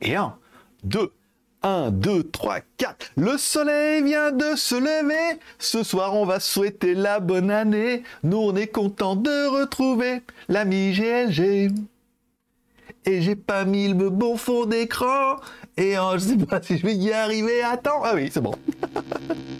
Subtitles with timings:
[0.00, 0.34] Et 1,
[0.84, 1.12] 2,
[1.62, 3.12] 1, 2, 3, 4.
[3.16, 5.38] Le soleil vient de se lever.
[5.58, 8.02] Ce soir, on va souhaiter la bonne année.
[8.22, 11.70] Nous, on est content de retrouver l'ami GLG.
[13.04, 15.36] Et j'ai pas mis le bon fond d'écran.
[15.76, 17.62] Et euh, je sais pas si je vais y arriver.
[17.62, 18.02] Attends.
[18.04, 18.54] Ah oui, c'est bon.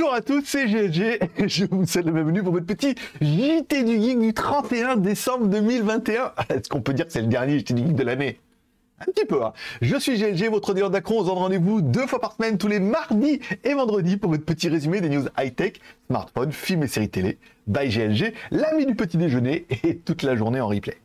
[0.00, 3.82] Bonjour à tous, c'est GG et je vous souhaite la bienvenue pour votre petit JT
[3.82, 6.32] du Geek du 31 décembre 2021.
[6.48, 8.40] Est-ce qu'on peut dire que c'est le dernier JT du Geek de l'année?
[9.00, 9.52] Un petit peu, hein.
[9.82, 11.16] Je suis GLG, votre auditeur d'Acron.
[11.18, 14.46] On se donne rendez-vous deux fois par semaine, tous les mardis et vendredis, pour votre
[14.46, 15.74] petit résumé des news high-tech,
[16.06, 17.36] smartphones, films et séries télé.
[17.66, 20.96] By GLG, l'ami du petit déjeuner et toute la journée en replay.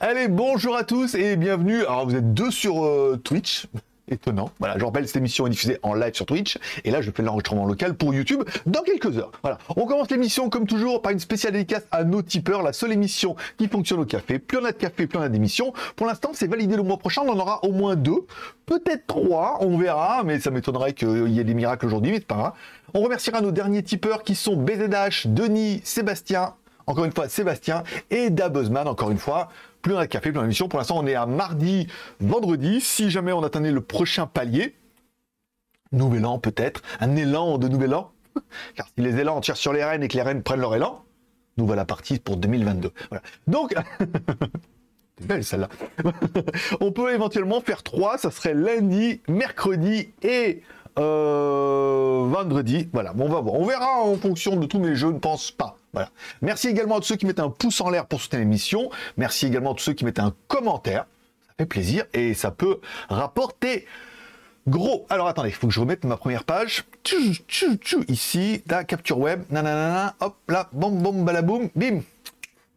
[0.00, 1.84] Allez, bonjour à tous et bienvenue.
[1.84, 3.68] Alors, vous êtes deux sur euh, Twitch
[4.10, 4.50] étonnant.
[4.58, 7.22] Voilà, je rappelle, cette émission est diffusée en live sur Twitch, et là, je fais
[7.22, 9.32] l'enregistrement local pour YouTube dans quelques heures.
[9.42, 12.92] Voilà, on commence l'émission comme toujours par une spéciale dédicace à nos tipeurs, la seule
[12.92, 14.38] émission qui fonctionne au café.
[14.38, 15.72] Plus on a de café, plus on a d'émissions.
[15.96, 18.26] Pour l'instant, c'est validé le mois prochain, on en aura au moins deux,
[18.66, 22.26] peut-être trois, on verra, mais ça m'étonnerait qu'il y ait des miracles aujourd'hui, mais c'est
[22.26, 22.52] pas grave.
[22.94, 26.54] On remerciera nos derniers tipeurs qui sont BZH, Denis, Sébastien,
[26.86, 29.48] encore une fois Sébastien, et Dabuzman, encore une fois
[29.82, 30.68] plus on a de café, plus on a.
[30.68, 31.86] Pour l'instant, on est à mardi,
[32.20, 32.80] vendredi.
[32.80, 34.76] Si jamais on atteignait le prochain palier,
[35.92, 38.12] nouvel an peut-être, un élan de nouvel an.
[38.74, 41.04] Car si les élans tirent sur les rênes et que les rênes prennent leur élan,
[41.56, 42.92] nous voilà partis pour 2022.
[43.10, 43.22] Voilà.
[43.46, 43.74] Donc,
[45.20, 45.68] belle celle-là.
[46.80, 50.62] on peut éventuellement faire trois, ça serait lundi, mercredi et
[50.98, 52.88] euh, vendredi.
[52.92, 53.54] Voilà, on va voir.
[53.54, 55.77] On verra en fonction de tout, mais je ne pense pas.
[56.42, 58.90] Merci également à tous ceux qui mettent un pouce en l'air pour soutenir l'émission.
[59.16, 61.06] Merci également à tous ceux qui mettent un commentaire.
[61.48, 63.86] Ça fait plaisir et ça peut rapporter
[64.66, 65.06] gros.
[65.10, 66.84] Alors attendez, il faut que je remette ma première page.
[68.08, 69.42] ici, la capture web.
[69.50, 72.02] Nanana, hop là, bom bom balaboum, bim.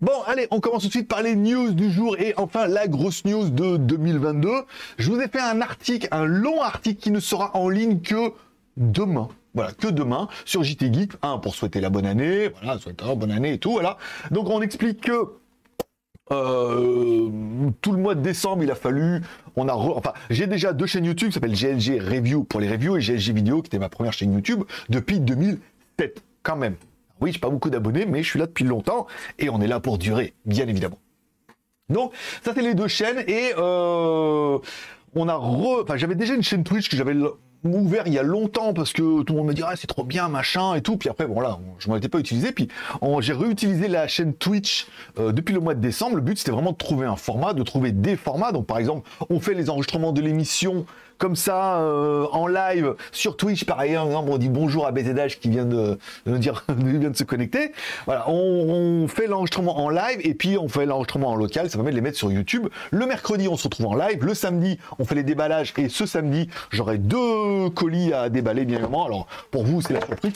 [0.02, 2.88] Bon, allez, on commence tout de suite par les news du jour et enfin la
[2.88, 4.50] grosse news de 2022.
[4.98, 8.34] Je vous ai fait un article, un long article qui ne sera en ligne que
[8.78, 9.30] demain.
[9.54, 13.16] Voilà, que demain sur JT Geek, un pour souhaiter la bonne année, voilà, souhaiter la
[13.16, 13.98] bonne année et tout, voilà.
[14.32, 15.42] Donc on explique que
[16.32, 17.30] euh,
[17.82, 19.22] tout le mois de décembre, il a fallu,
[19.58, 22.96] on a, enfin, j'ai déjà deux chaînes YouTube qui s'appellent GLG Review pour les reviews
[22.96, 26.76] et GLG Vidéo qui était ma première chaîne YouTube depuis 2007, quand même.
[27.20, 29.08] Oui, j'ai pas beaucoup d'abonnés, mais je suis là depuis longtemps
[29.38, 30.98] et on est là pour durer, bien évidemment.
[31.90, 34.58] Donc, ça c'est les deux chaînes et euh,
[35.16, 35.82] on a re...
[35.84, 37.14] Enfin, j'avais déjà une chaîne Twitch que j'avais
[37.64, 40.04] ouvert il y a longtemps parce que tout le monde me dit ah, c'est trop
[40.04, 40.98] bien machin et tout.
[40.98, 42.52] Puis après bon là je m'en étais pas utilisé.
[42.52, 42.68] Puis
[43.20, 44.88] j'ai réutilisé la chaîne Twitch
[45.20, 46.16] euh, depuis le mois de décembre.
[46.16, 48.52] Le but c'était vraiment de trouver un format de trouver des formats.
[48.52, 50.86] Donc par exemple on fait les enregistrements de l'émission
[51.22, 53.64] comme ça euh, en live sur Twitch.
[53.66, 57.74] Par ailleurs, on dit bonjour à BZH qui vient de, de dire de se connecter.
[58.08, 61.70] Voilà, on, fait l'enregistrement en live et puis on fait l'enregistrement en local.
[61.70, 62.68] Ça permet de les mettre sur YouTube.
[62.90, 64.26] Le mercredi, on se retrouve en live.
[64.26, 68.78] Le samedi, on fait les déballages et ce samedi, j'aurai deux colis à déballer bien
[68.78, 69.06] évidemment.
[69.06, 70.34] Alors pour vous, c'est la surprise.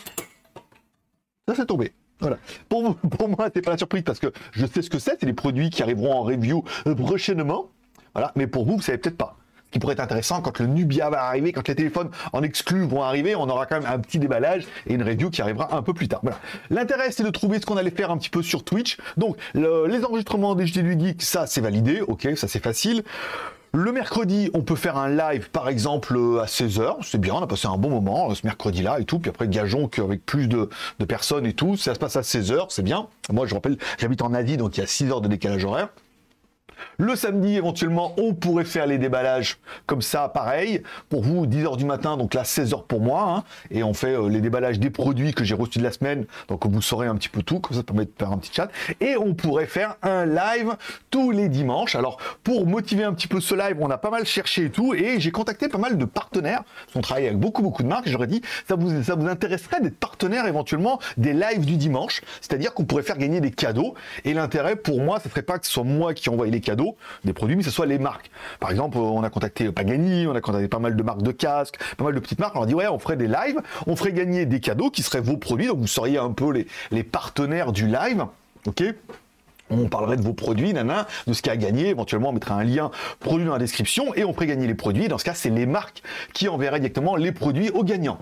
[1.47, 1.93] Ça, c'est tombé.
[2.19, 2.37] Voilà.
[2.69, 5.17] Pour, pour moi, c'est pas la surprise parce que je sais ce que c'est.
[5.19, 6.63] C'est les produits qui arriveront en review
[6.95, 7.71] prochainement.
[8.13, 8.31] Voilà.
[8.35, 9.35] Mais pour vous, vous savez peut-être pas
[9.75, 13.03] qui pourrait être intéressant quand le Nubia va arriver, quand les téléphones en exclus vont
[13.03, 15.93] arriver, on aura quand même un petit déballage et une review qui arrivera un peu
[15.93, 16.21] plus tard.
[16.69, 18.95] L'intérêt, c'est de trouver ce qu'on allait faire un petit peu sur Twitch.
[19.17, 21.99] Donc, les enregistrements des JT Geek, ça, c'est validé.
[21.99, 23.03] Ok, ça, c'est facile.
[23.73, 26.99] Le mercredi, on peut faire un live, par exemple, à 16h.
[27.01, 29.19] C'est bien, on a passé un bon moment ce mercredi-là et tout.
[29.19, 30.69] Puis après, gageons qu'avec plus de,
[30.99, 33.07] de, personnes et tout, ça se passe à 16h, c'est bien.
[33.29, 35.89] Moi, je rappelle, j'habite en Asie, donc il y a 6 heures de décalage horaire.
[36.97, 40.81] Le samedi, éventuellement, on pourrait faire les déballages comme ça, pareil.
[41.09, 43.15] Pour vous, 10h du matin, donc là, 16h pour moi.
[43.25, 43.43] Hein.
[43.71, 46.25] et on fait euh, les déballages des produits que j'ai reçus de la semaine.
[46.47, 48.69] Donc vous saurez un petit peu tout, comme ça, permet de faire un petit chat.
[49.01, 50.75] Et on pourrait faire un live
[51.09, 51.95] tous les dimanches.
[51.95, 54.93] Alors, pour motiver un petit peu ce live, on a pas mal cherché et tout.
[54.93, 56.63] Et j'ai contacté pas mal de partenaires.
[56.95, 58.07] On travaille avec beaucoup, beaucoup de marques.
[58.07, 62.21] J'aurais dit, ça vous, ça vous intéresserait d'être partenaire éventuellement des lives du dimanche.
[62.41, 63.95] C'est-à-dire qu'on pourrait faire gagner des cadeaux.
[64.23, 66.97] Et l'intérêt pour moi, ce serait pas que ce soit moi qui envoie les cadeaux
[67.23, 68.29] des produits, mais ce soit les marques.
[68.59, 71.79] Par exemple, on a contacté Pagani, on a contacté pas mal de marques de casques,
[71.95, 72.55] pas mal de petites marques.
[72.55, 75.21] On leur dit ouais, on ferait des lives, on ferait gagner des cadeaux qui seraient
[75.21, 78.25] vos produits, donc vous seriez un peu les, partenaires du live.
[78.65, 78.83] Ok?
[79.69, 81.89] On parlerait de vos produits, nana, de ce qu'il a à gagner.
[81.89, 85.07] Éventuellement, on mettra un lien produit dans la description et on ferait gagner les produits.
[85.07, 86.03] Dans ce cas, c'est les marques
[86.33, 88.19] qui enverraient directement les produits aux gagnants.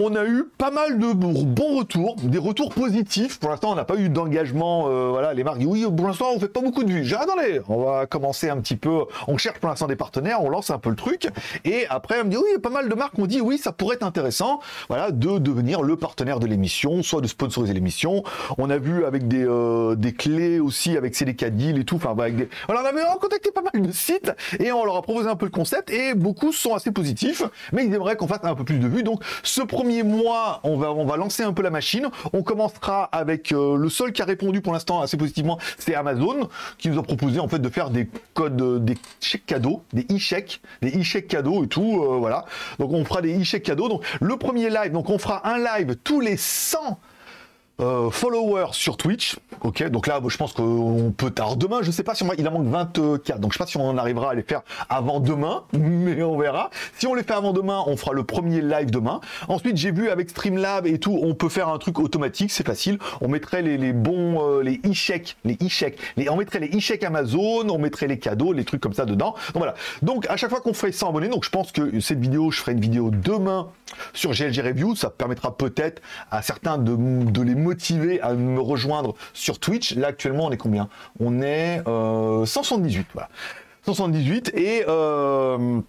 [0.00, 3.40] On a eu pas mal de bons retours, des retours positifs.
[3.40, 4.86] Pour l'instant, on n'a pas eu d'engagement.
[4.88, 7.04] Euh, voilà, les marques oui, pour l'instant, on fait pas beaucoup de vues.
[7.04, 9.00] J'ai attendez, on va commencer un petit peu.
[9.26, 11.28] On cherche pour l'instant des partenaires, on lance un peu le truc.
[11.64, 13.96] Et après, on me dit oui, pas mal de marques ont dit oui, ça pourrait
[13.96, 14.60] être intéressant.
[14.88, 18.22] Voilà, de devenir le partenaire de l'émission, soit de sponsoriser l'émission.
[18.56, 21.96] On a vu avec des, euh, des clés aussi, avec CDK Deal et tout.
[21.96, 22.36] Enfin, voilà,
[22.68, 24.30] on avait contacté pas mal de sites
[24.60, 27.42] et on leur a proposé un peu le concept et beaucoup sont assez positifs,
[27.72, 29.02] mais ils aimeraient qu'on fasse un peu plus de vues.
[29.02, 32.08] Donc, ce premier mois, on va, on va lancer un peu la machine.
[32.32, 36.48] On commencera avec euh, le seul qui a répondu pour l'instant assez positivement, c'est Amazon,
[36.78, 40.06] qui nous a proposé en fait de faire des codes, euh, des chèques cadeaux, des
[40.14, 42.44] e-chèques, des e-chèques cadeaux et tout, euh, voilà.
[42.78, 43.88] Donc on fera des e-chèques cadeaux.
[43.88, 46.98] Donc le premier live, donc on fera un live tous les 100
[47.80, 49.36] euh, followers sur Twitch.
[49.60, 51.32] Ok, donc là, je pense qu'on peut.
[51.38, 52.28] Alors demain, je sais pas si on...
[52.28, 55.64] en manque 24, donc je sais pas si on arrivera à les faire avant demain,
[55.72, 56.70] mais on verra.
[56.98, 59.20] Si on les fait avant demain, on fera le premier live demain.
[59.48, 62.98] Ensuite, j'ai vu avec Streamlab et tout, on peut faire un truc automatique, c'est facile.
[63.20, 65.98] On mettrait les, bons, euh, les e-chèques, les e-chèques,
[66.28, 69.34] on mettrait les e-chèques Amazon, on mettrait les cadeaux, les trucs comme ça dedans.
[69.54, 69.74] Donc voilà.
[70.02, 72.58] Donc à chaque fois qu'on ferait 100 abonnés, donc je pense que cette vidéo, je
[72.58, 73.68] ferai une vidéo demain
[74.12, 79.14] sur GLG Review, ça permettra peut-être à certains de, de les motivé à me rejoindre
[79.34, 79.94] sur Twitch.
[79.94, 80.88] Là, actuellement, on est combien?
[81.20, 83.28] On est 178, euh, voilà.
[83.84, 85.80] 178 et euh,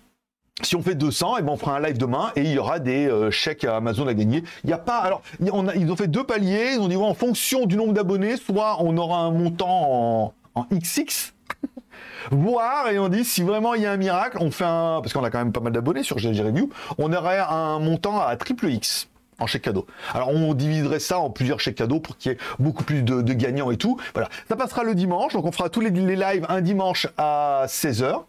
[0.62, 2.58] si on fait 200, et eh ben on fera un live demain et il y
[2.58, 4.44] aura des euh, chèques à Amazon à gagner.
[4.64, 6.74] Il n'y a pas, alors ils ont fait deux paliers.
[6.74, 11.34] Ils ont dit en fonction du nombre d'abonnés, soit on aura un montant en, XX,
[12.32, 15.14] voire et on dit si vraiment il y a un miracle, on fait un parce
[15.14, 18.36] qu'on a quand même pas mal d'abonnés sur GG Review, on aurait un montant à
[18.36, 19.09] triple X
[19.40, 19.86] en chèque cadeau.
[20.14, 23.34] Alors on diviserait ça en plusieurs chèques cadeaux pour qu'il y ait beaucoup plus de,
[23.34, 23.98] gagnants et tout.
[24.14, 28.24] Voilà, ça passera le dimanche, donc on fera tous les, lives un dimanche à 16h.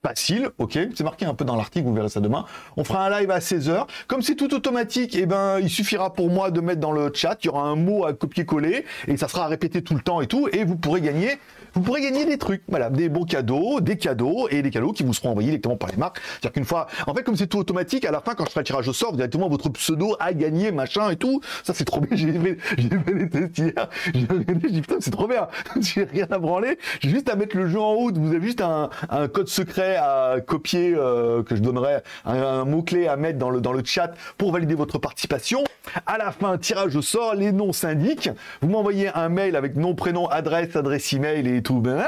[0.00, 2.44] Facile, ok, c'est marqué un peu dans l'article, vous verrez ça demain.
[2.76, 3.86] On fera un live à 16h.
[4.06, 7.10] Comme c'est tout automatique, et eh ben, il suffira pour moi de mettre dans le
[7.12, 10.20] chat, il y aura un mot à copier-coller, et ça sera répété tout le temps
[10.20, 11.38] et tout, et vous pourrez gagner
[11.74, 15.02] vous pourrez gagner des trucs, voilà, des bons cadeaux, des cadeaux et des cadeaux qui
[15.02, 16.20] vous seront envoyés directement par les marques.
[16.20, 18.60] C'est-à-dire qu'une fois, en fait, comme c'est tout automatique, à la fin, quand je ferai
[18.60, 21.40] le tirage au sort, directement votre pseudo a gagné, machin et tout.
[21.64, 22.08] Ça, c'est trop bien.
[22.16, 23.88] J'ai fait, fait les tests hier.
[24.14, 25.48] J'ai regardé, j'ai dit, c'est trop bien.
[25.80, 26.78] j'ai rien à branler.
[27.00, 28.16] J'ai juste à mettre le jeu en route.
[28.18, 33.06] Vous avez juste un, un code secret à copier, euh, que je donnerai, un, mot-clé
[33.06, 35.64] à mettre dans le, dans le chat pour valider votre participation.
[36.06, 38.30] À la fin, tirage au sort, les noms s'indiquent.
[38.60, 41.80] Vous m'envoyez un mail avec nom, prénom, adresse, adresse email et tout.
[41.80, 42.06] Ben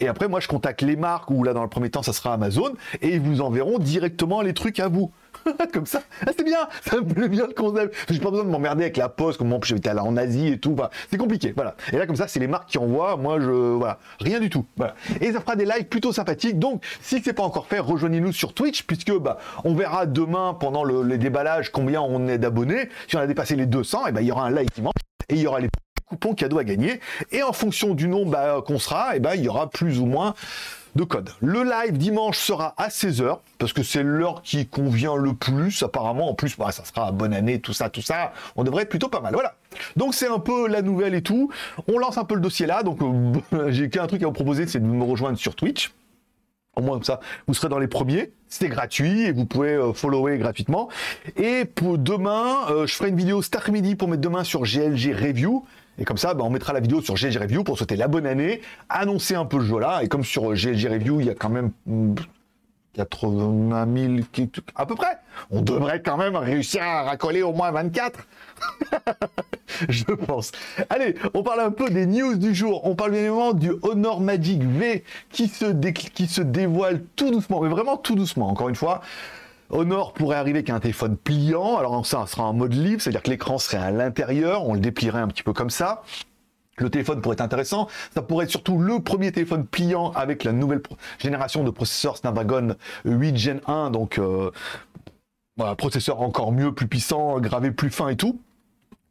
[0.00, 2.34] et après, moi, je contacte les marques, ou là, dans le premier temps, ça sera
[2.34, 5.10] Amazon, et ils vous enverront directement les trucs à vous.
[5.72, 7.90] comme ça, ah, c'est bien, ça me bien le.
[8.08, 10.76] J'ai pas besoin de m'emmerder avec la poste, comme moi j'étais en Asie et tout.
[11.10, 11.76] c'est compliqué, voilà.
[11.92, 13.16] Et là, comme ça, c'est les marques qui envoient.
[13.16, 14.64] Moi, je, voilà, rien du tout.
[14.76, 14.94] Voilà.
[15.20, 16.58] Et ça fera des lives plutôt sympathiques.
[16.58, 20.84] Donc, si c'est pas encore fait, rejoignez-nous sur Twitch, puisque bah, on verra demain pendant
[20.84, 22.88] le, les déballages combien on est d'abonnés.
[23.08, 24.94] Si on a dépassé les 200, et ben il y aura un live dimanche
[25.28, 25.68] et il y aura les
[26.10, 27.00] coupons cadeaux à gagner.
[27.32, 30.06] Et en fonction du nombre bah, qu'on sera, et ben il y aura plus ou
[30.06, 30.34] moins
[30.96, 31.30] de code.
[31.40, 36.28] Le live dimanche sera à 16h, parce que c'est l'heure qui convient le plus, apparemment.
[36.28, 38.32] En plus, bah, ça sera bonne année, tout ça, tout ça.
[38.56, 39.32] On devrait être plutôt pas mal.
[39.32, 39.54] Voilà.
[39.96, 41.50] Donc c'est un peu la nouvelle et tout.
[41.86, 42.82] On lance un peu le dossier là.
[42.82, 45.92] Donc euh, j'ai qu'un truc à vous proposer, c'est de me rejoindre sur Twitch.
[46.76, 48.32] Au moins comme ça, vous serez dans les premiers.
[48.48, 50.88] C'est gratuit et vous pouvez euh, follower gratuitement.
[51.36, 55.14] Et pour demain, euh, je ferai une vidéo Star Midi pour mettre demain sur GLG
[55.14, 55.64] Review.
[55.98, 58.26] Et comme ça, bah, on mettra la vidéo sur GLG Review pour souhaiter la bonne
[58.26, 60.02] année, annoncer un peu le jeu là.
[60.02, 61.72] Et comme sur GLG Review, il y a quand même
[62.94, 63.86] 80
[64.34, 65.18] 000, à peu près.
[65.50, 68.26] On devrait quand même réussir à racoler au moins 24.
[69.88, 70.52] Je pense.
[70.88, 72.86] Allez, on parle un peu des news du jour.
[72.86, 77.60] On parle bien évidemment du Honor Magic V qui se, qui se dévoile tout doucement,
[77.60, 78.48] mais vraiment tout doucement.
[78.48, 79.02] Encore une fois,
[79.70, 81.76] Honor pourrait arriver avec un téléphone pliant.
[81.78, 85.20] Alors ça sera en mode livre, c'est-à-dire que l'écran serait à l'intérieur, on le déplierait
[85.20, 86.02] un petit peu comme ça.
[86.78, 87.88] Le téléphone pourrait être intéressant.
[88.14, 90.82] Ça pourrait être surtout le premier téléphone pliant avec la nouvelle
[91.18, 92.74] génération de processeurs Snapdragon
[93.04, 93.90] 8 Gen 1.
[93.90, 94.50] Donc, euh,
[95.76, 98.40] processeur encore mieux, plus puissant, gravé plus fin et tout.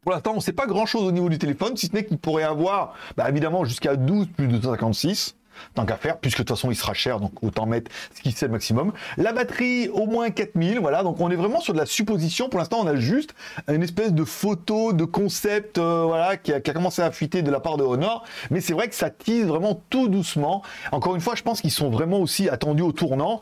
[0.02, 2.18] Pour l'instant, on ne sait pas grand-chose au niveau du téléphone, si ce n'est qu'il
[2.18, 5.36] pourrait avoir, bah, évidemment, jusqu'à 12 plus de 256
[5.76, 8.32] tant qu'à faire, puisque de toute façon il sera cher, donc autant mettre ce qui
[8.32, 8.94] c'est le maximum.
[9.18, 12.50] La batterie au moins 4000, voilà, donc on est vraiment sur de la supposition.
[12.50, 13.34] Pour l'instant, on a juste
[13.68, 17.60] une espèce de photo, de concept, euh, voilà, qui a, commencé à fuiter de la
[17.60, 20.64] part de Honor, mais c'est vrai que ça tease vraiment tout doucement.
[20.92, 23.42] Encore une fois, je pense qu'ils sont vraiment aussi attendus au tournant,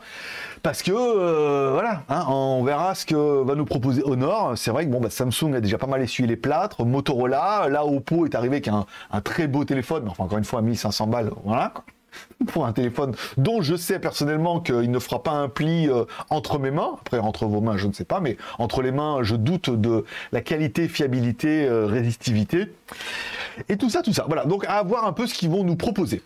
[0.62, 4.52] parce que euh, voilà, hein, on verra ce que va nous proposer Honor.
[4.56, 7.84] C'est vrai que bon, bah, Samsung a déjà pas mal essuyé les plâtres, Motorola, là
[7.84, 8.86] Oppo est arrivé avec un,
[9.22, 11.72] très beau téléphone, mais enfin encore une fois 1500 balles, voilà.
[12.48, 16.58] pour un téléphone dont je sais personnellement qu'il ne fera pas un pli euh, entre
[16.58, 16.96] mes mains.
[17.00, 20.04] Après, entre vos mains, je ne sais pas, mais entre les mains, je doute de
[20.32, 22.72] la qualité, fiabilité, euh, résistivité.
[23.68, 24.24] Et tout ça, tout ça.
[24.26, 26.22] Voilà, donc à voir un peu ce qu'ils vont nous proposer.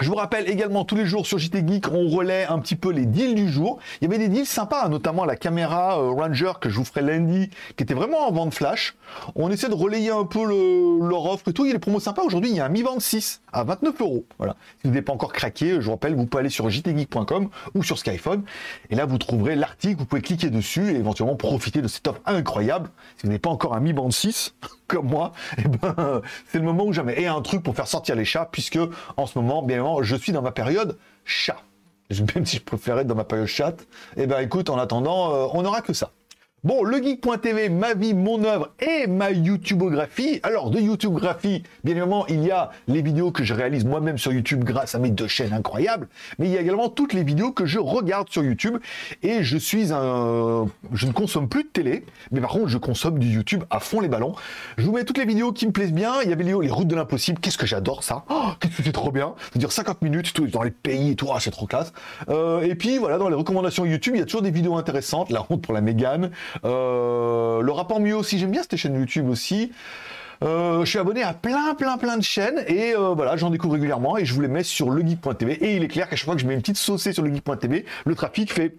[0.00, 2.90] Je vous rappelle également tous les jours sur JT Geek, on relaie un petit peu
[2.90, 3.78] les deals du jour.
[4.00, 7.02] Il y avait des deals sympas, notamment la caméra euh, Ranger que je vous ferai
[7.02, 8.94] lundi, qui était vraiment en vente flash.
[9.34, 11.66] On essaie de relayer un peu leur offre et tout.
[11.66, 12.22] Il y a des promos sympas.
[12.22, 14.24] Aujourd'hui, il y a un Mi Band 6 à 29 euros.
[14.38, 14.56] Voilà.
[14.78, 17.82] Si vous n'avez pas encore craqué, je vous rappelle, vous pouvez aller sur jtgeek.com ou
[17.82, 18.42] sur Skyphone.
[18.88, 19.98] Et là, vous trouverez l'article.
[19.98, 22.88] Vous pouvez cliquer dessus et éventuellement profiter de cette offre incroyable.
[23.18, 24.54] Si vous n'avez pas encore un Mi Band 6,
[24.90, 27.20] comme moi, eh ben, c'est le moment où jamais.
[27.20, 28.78] Et un truc pour faire sortir les chats, puisque
[29.16, 31.62] en ce moment, bien évidemment, je suis dans ma période chat.
[32.34, 33.76] Même si je préférais être dans ma période chat,
[34.16, 36.10] eh ben écoute, en attendant, euh, on n'aura que ça.
[36.62, 40.40] Bon, legeek.tv, ma vie, mon œuvre et ma YouTubeographie.
[40.42, 44.30] Alors, de YouTubeographie, bien évidemment, il y a les vidéos que je réalise moi-même sur
[44.30, 46.06] YouTube grâce à mes deux chaînes incroyables,
[46.38, 48.76] mais il y a également toutes les vidéos que je regarde sur YouTube.
[49.22, 50.66] Et je suis un...
[50.92, 54.00] Je ne consomme plus de télé, mais par contre, je consomme du YouTube à fond
[54.00, 54.34] les ballons.
[54.76, 56.20] Je vous mets toutes les vidéos qui me plaisent bien.
[56.24, 57.40] Il y avait les, les routes de l'impossible.
[57.40, 58.26] Qu'est-ce que j'adore ça?
[58.28, 61.28] Oh, Qu'est-ce que c'est trop bien C'est-à-dire 50 minutes tout, dans les pays et tout.
[61.34, 61.94] Ah, c'est trop classe.
[62.28, 65.30] Euh, et puis, voilà, dans les recommandations YouTube, il y a toujours des vidéos intéressantes.
[65.30, 66.30] La honte pour la Mégane.
[66.64, 69.72] Euh, le rapport mieux aussi, j'aime bien cette chaîne YouTube aussi.
[70.42, 73.74] Euh, je suis abonné à plein, plein, plein de chaînes et euh, voilà, j'en découvre
[73.74, 75.52] régulièrement et je vous les mets sur legeek.tv.
[75.52, 77.84] Et il est clair qu'à chaque fois que je mets une petite saucée sur legeek.tv,
[78.06, 78.74] le trafic fait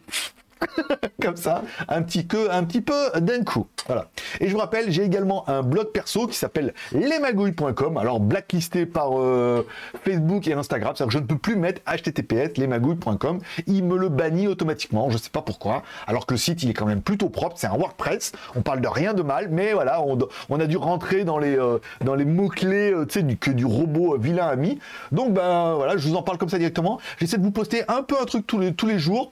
[1.21, 3.67] comme ça, un petit, que, un petit peu d'un coup.
[3.87, 4.07] Voilà.
[4.39, 9.19] Et je vous rappelle, j'ai également un blog perso qui s'appelle lesmagouilles.com, alors blacklisté par
[9.19, 9.65] euh,
[10.03, 14.09] Facebook et Instagram, c'est-à-dire que je ne peux plus mettre https lesmagouilles.com, il me le
[14.09, 17.01] bannit automatiquement, je ne sais pas pourquoi, alors que le site il est quand même
[17.01, 20.67] plutôt propre, c'est un WordPress, on parle de rien de mal, mais voilà, on, a
[20.67, 24.79] dû rentrer dans les, euh, dans les mots-clés euh, du, que du robot vilain ami.
[25.11, 26.99] Donc ben voilà, je vous en parle comme ça directement.
[27.19, 29.31] J'essaie de vous poster un peu un truc tous les, tous les jours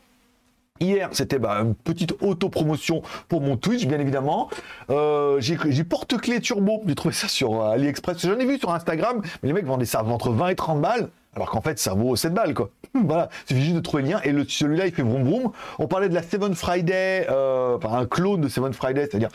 [0.80, 4.50] Hier, c'était bah, une petite auto-promotion pour mon Twitch, bien évidemment.
[4.90, 6.82] Euh, j'ai porte-clés turbo.
[6.88, 8.26] J'ai trouvé ça sur euh, AliExpress.
[8.26, 11.10] J'en ai vu sur Instagram, mais les mecs vendaient ça entre 20 et 30 balles.
[11.36, 12.70] Alors qu'en fait, ça vaut 7 balles, quoi.
[12.94, 14.22] voilà, il suffit juste de trouver le lien.
[14.24, 15.52] Et celui-là, il fait vroom vroom.
[15.80, 19.30] On parlait de la Seven Friday, euh, enfin un clone de Seven Friday, c'est-à-dire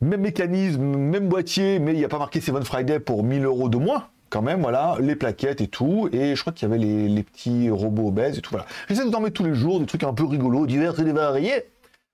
[0.00, 3.68] même mécanisme, même boîtier, mais il n'y a pas marqué Seven Friday pour 1000 euros
[3.68, 6.08] de moins quand même, voilà, les plaquettes et tout.
[6.12, 8.50] Et je crois qu'il y avait les, petits robots obèses et tout.
[8.50, 8.66] Voilà.
[8.88, 11.62] J'essaie de dormir tous les jours, des trucs un peu rigolos, divers et variés.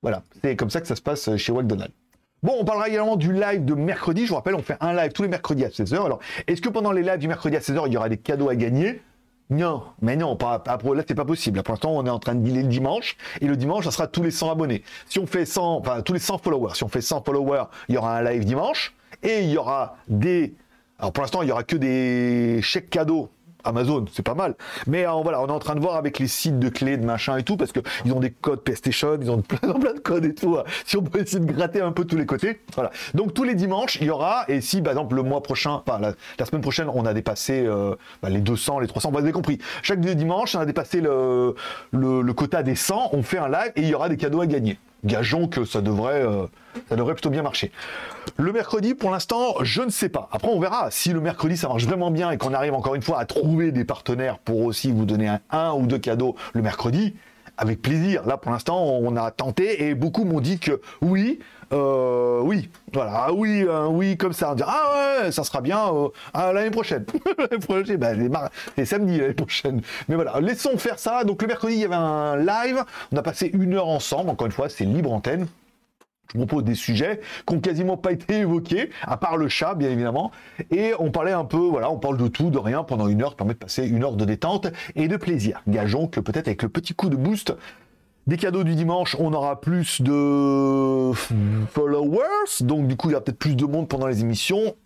[0.03, 1.95] Voilà, c'est comme ça que ça se passe chez McDonald's.
[2.43, 4.25] Bon, on parlera également du live de mercredi.
[4.25, 6.05] Je vous rappelle, on fait un live tous les mercredis à 16h.
[6.05, 8.51] Alors, est-ce que pendant les lives du mercredi à 16h, il y aura des cadeaux
[8.51, 9.01] à gagner?
[9.49, 11.63] Non, mais non, pas, pas là c'est pas possible.
[11.63, 14.07] Pour l'instant, on est en train de dealer le dimanche et le dimanche, ça sera
[14.07, 14.85] tous les 100 abonnés.
[15.07, 17.95] Si on fait 100, enfin tous les 100 followers, si on fait 100 followers, il
[17.95, 20.55] y aura un live dimanche et il y aura des
[21.01, 23.31] alors pour l'instant, il y aura que des chèques cadeaux
[23.65, 24.55] Amazon, c'est pas mal.
[24.87, 27.05] Mais euh, voilà, on est en train de voir avec les sites de clés, de
[27.05, 30.25] machin et tout, parce qu'ils ont des codes PlayStation, ils ont plein, plein de codes
[30.25, 30.57] et tout.
[30.57, 30.65] Hein.
[30.87, 32.61] Si on peut essayer de gratter un peu tous les côtés.
[32.75, 32.91] Voilà.
[33.15, 35.99] Donc tous les dimanches, il y aura, et si par exemple le mois prochain, enfin
[35.99, 39.59] la, semaine prochaine, on a dépassé euh, bah, les 200, les 300, vous avez compris.
[39.83, 41.55] Chaque dimanche, on a dépassé le,
[41.93, 44.47] le quota des 100, on fait un live et il y aura des cadeaux à
[44.47, 46.47] gagner gageons que ça devrait, euh,
[46.89, 47.73] ça devrait plutôt bien marcher.
[48.37, 50.29] Le mercredi, pour l'instant, je ne sais pas.
[50.33, 50.91] Après, on verra.
[50.91, 53.73] Si le mercredi, ça marche vraiment bien et qu'on arrive encore une fois à trouver
[53.73, 57.15] des partenaires pour aussi vous donner un, ou deux cadeaux le mercredi,
[57.57, 58.27] avec plaisir.
[58.27, 61.41] Là, pour l'instant, on a tenté et beaucoup m'ont dit que oui,
[61.73, 64.55] euh, oui, voilà, ah oui, oui, comme ça.
[64.55, 66.09] On ah ouais, ça sera bien euh,
[66.53, 67.05] l'année prochaine.
[67.39, 68.31] l'année prochaine,
[68.77, 69.81] c'est samedi l'année prochaine.
[70.09, 71.25] Mais voilà, laissons faire ça.
[71.25, 72.85] Donc le mercredi, il y avait un live.
[73.13, 74.31] On a passé une heure ensemble.
[74.31, 75.47] Encore une fois, c'est libre antenne.
[76.33, 79.91] Je propose des sujets qui n'ont quasiment pas été évoqués, à part le chat, bien
[79.91, 80.31] évidemment.
[80.71, 83.35] Et on parlait un peu, voilà, on parle de tout, de rien pendant une heure,
[83.35, 85.61] permet de passer une heure de détente et de plaisir.
[85.67, 87.53] Gageons que peut-être avec le petit coup de boost
[88.31, 91.11] des cadeaux du dimanche, on aura plus de
[91.73, 94.77] followers, donc du coup il y aura peut-être plus de monde pendant les émissions.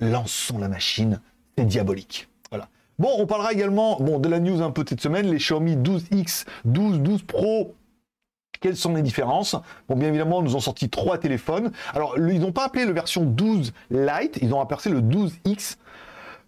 [0.00, 1.20] Lançons la machine,
[1.56, 2.28] c'est diabolique.
[2.50, 2.68] Voilà.
[2.98, 6.44] Bon, on parlera également bon, de la news un peu cette semaine, les Xiaomi 12X,
[6.64, 7.76] 12, 12 Pro.
[8.60, 9.54] Quelles sont les différences?
[9.88, 11.70] Bon, bien évidemment, nous ont sorti trois téléphones.
[11.94, 15.76] Alors, ils n'ont pas appelé le version 12 Lite, ils ont appelé le 12X,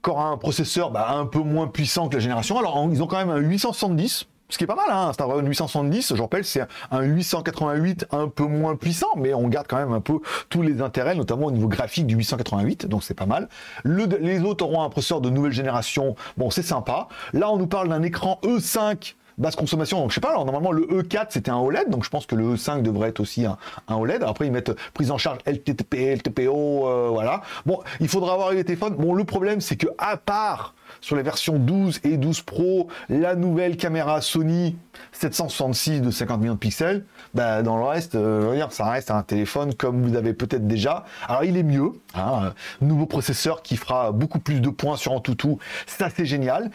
[0.03, 2.59] qui aura un processeur bah, un peu moins puissant que la génération.
[2.59, 6.15] Alors, ils ont quand même un 870, ce qui est pas mal, hein, un 870,
[6.15, 10.01] je rappelle, c'est un 888 un peu moins puissant, mais on garde quand même un
[10.01, 13.49] peu tous les intérêts, notamment au niveau graphique du 888, donc c'est pas mal.
[13.85, 17.09] les autres auront un processeur de nouvelle génération, bon c'est sympa.
[17.33, 20.01] Là on nous parle d'un écran E5 basse consommation.
[20.01, 22.35] Donc je sais pas, alors normalement le E4 c'était un OLED, donc je pense que
[22.35, 23.57] le E5 devrait être aussi un,
[23.89, 24.23] OLED.
[24.23, 27.43] Après ils mettent prise en charge LTP, LTPO, euh, voilà.
[27.67, 28.95] Bon, il faudra avoir les téléphones.
[28.95, 33.35] Bon, le problème c'est que à part sur les versions 12 et 12 Pro, la
[33.35, 34.77] nouvelle caméra Sony
[35.13, 39.75] 766 de 50 millions de pixels, bah, dans le reste, euh, ça reste un téléphone
[39.75, 41.05] comme vous avez peut-être déjà.
[41.29, 45.57] Alors il est mieux, hein, nouveau processeur qui fera beaucoup plus de points sur Antutu,
[45.87, 46.71] ça c'est génial.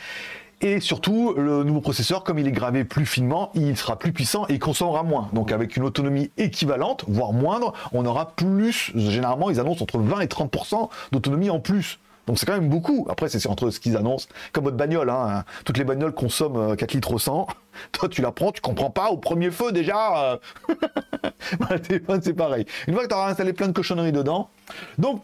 [0.62, 4.46] Et surtout, le nouveau processeur, comme il est gravé plus finement, il sera plus puissant
[4.48, 5.30] et il consommera moins.
[5.34, 10.22] Donc avec une autonomie équivalente, voire moindre, on aura plus, généralement ils annoncent entre 20
[10.22, 12.00] et 30% d'autonomie en plus.
[12.28, 13.06] Donc c'est quand même beaucoup.
[13.10, 14.28] Après, c'est entre ce qu'ils annoncent.
[14.52, 15.44] Comme votre bagnole, hein.
[15.64, 17.48] toutes les bagnoles consomment 4 euh, litres au 100.
[17.92, 20.40] Toi, tu la prends, tu comprends pas au premier feu déjà.
[21.88, 22.66] Téléphone, c'est pareil.
[22.88, 24.50] Une fois que tu auras installé plein de cochonneries dedans.
[24.98, 25.22] Donc,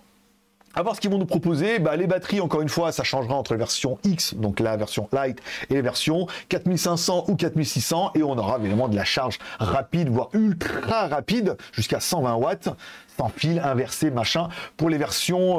[0.75, 1.79] à voir ce qu'ils vont nous proposer.
[1.79, 5.07] Bah, les batteries, encore une fois, ça changera entre la version X, donc la version
[5.11, 8.11] Lite, et les versions 4500 ou 4600.
[8.15, 12.69] Et on aura évidemment de la charge rapide, voire ultra rapide, jusqu'à 120 watts
[13.17, 15.57] sans fil inversé, machin, pour les versions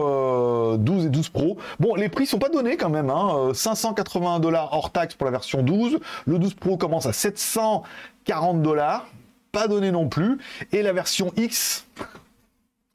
[0.78, 1.59] 12 euh, et 12 Pro.
[1.78, 5.26] Bon, les prix sont pas donnés quand même, hein, 580 euh, dollars hors taxe pour
[5.26, 9.07] la version 12, le 12 Pro commence à 740 dollars,
[9.52, 10.38] pas donné non plus,
[10.73, 11.87] et la version X,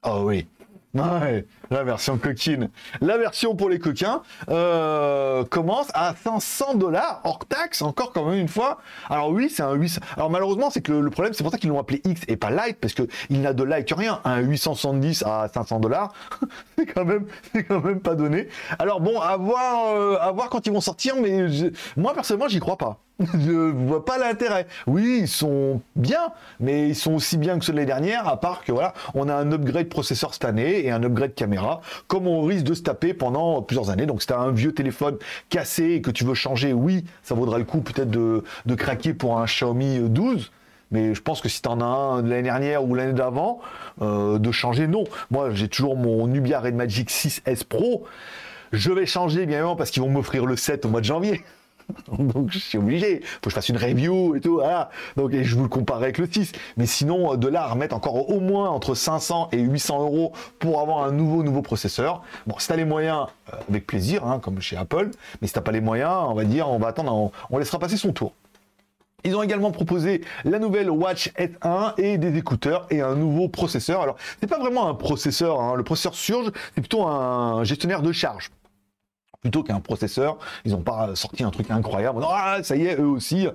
[0.04, 0.46] oh oui,
[0.98, 2.70] Ouais, la version coquine.
[3.00, 8.38] La version pour les coquins euh, commence à 500 dollars hors taxe, encore quand même
[8.38, 8.78] une fois.
[9.08, 10.00] Alors oui, c'est un 800.
[10.16, 12.50] Alors malheureusement, c'est que le, problème, c'est pour ça qu'ils l'ont appelé X et pas
[12.50, 14.20] Light, parce qu'il n'a de Light que rien.
[14.24, 16.12] Un 870 à 500 dollars,
[16.78, 18.48] c'est quand même, c'est quand même pas donné.
[18.78, 21.46] Alors bon, à voir, euh, à voir quand ils vont sortir, mais
[21.96, 23.00] moi personnellement, j'y crois pas.
[23.34, 24.66] Je vois pas l'intérêt.
[24.86, 28.38] Oui, ils sont bien, mais ils sont aussi bien que ceux de l'année dernière, à
[28.38, 32.28] part que voilà, on a un upgrade processeur cette année et un upgrade caméra, comme
[32.28, 34.06] on risque de se taper pendant plusieurs années.
[34.06, 35.16] Donc si tu as un vieux téléphone
[35.48, 38.44] cassé et que tu veux changer, oui, ça vaudra le coup peut-être de,
[38.76, 40.52] craquer pour un Xiaomi 12.
[40.92, 43.60] Mais je pense que si tu en as un de l'année dernière ou l'année d'avant,
[44.00, 45.04] euh, de changer, non.
[45.30, 48.04] Moi, j'ai toujours mon Nubia Red Magic 6S Pro.
[48.72, 51.42] Je vais changer, bien évidemment, parce qu'ils vont m'offrir le 7 au mois de janvier.
[52.18, 54.90] donc je suis obligé, faut que je fasse une review et tout, voilà.
[55.16, 56.52] Donc et je vous le compare avec le 6.
[56.76, 61.04] Mais sinon, de là remettre encore au moins entre 500 et 800 euros pour avoir
[61.04, 62.22] un nouveau nouveau processeur.
[62.46, 65.10] Bon, si t'as les moyens, euh, avec plaisir, hein, comme chez Apple.
[65.40, 67.96] Mais si t'as pas les moyens, on va dire, on va attendre, on, laissera passer
[67.96, 68.32] son tour.
[69.24, 74.00] Ils ont également proposé la nouvelle Watch S1 et des écouteurs et un nouveau processeur.
[74.00, 75.74] Alors, c'est pas vraiment un processeur, hein.
[75.74, 78.50] le processeur Surge, c'est plutôt un gestionnaire de charge
[79.48, 80.36] plutôt qu'un processeur.
[80.66, 82.22] Ils n'ont pas sorti un truc incroyable.
[82.28, 83.48] Ah, ça y est, eux aussi.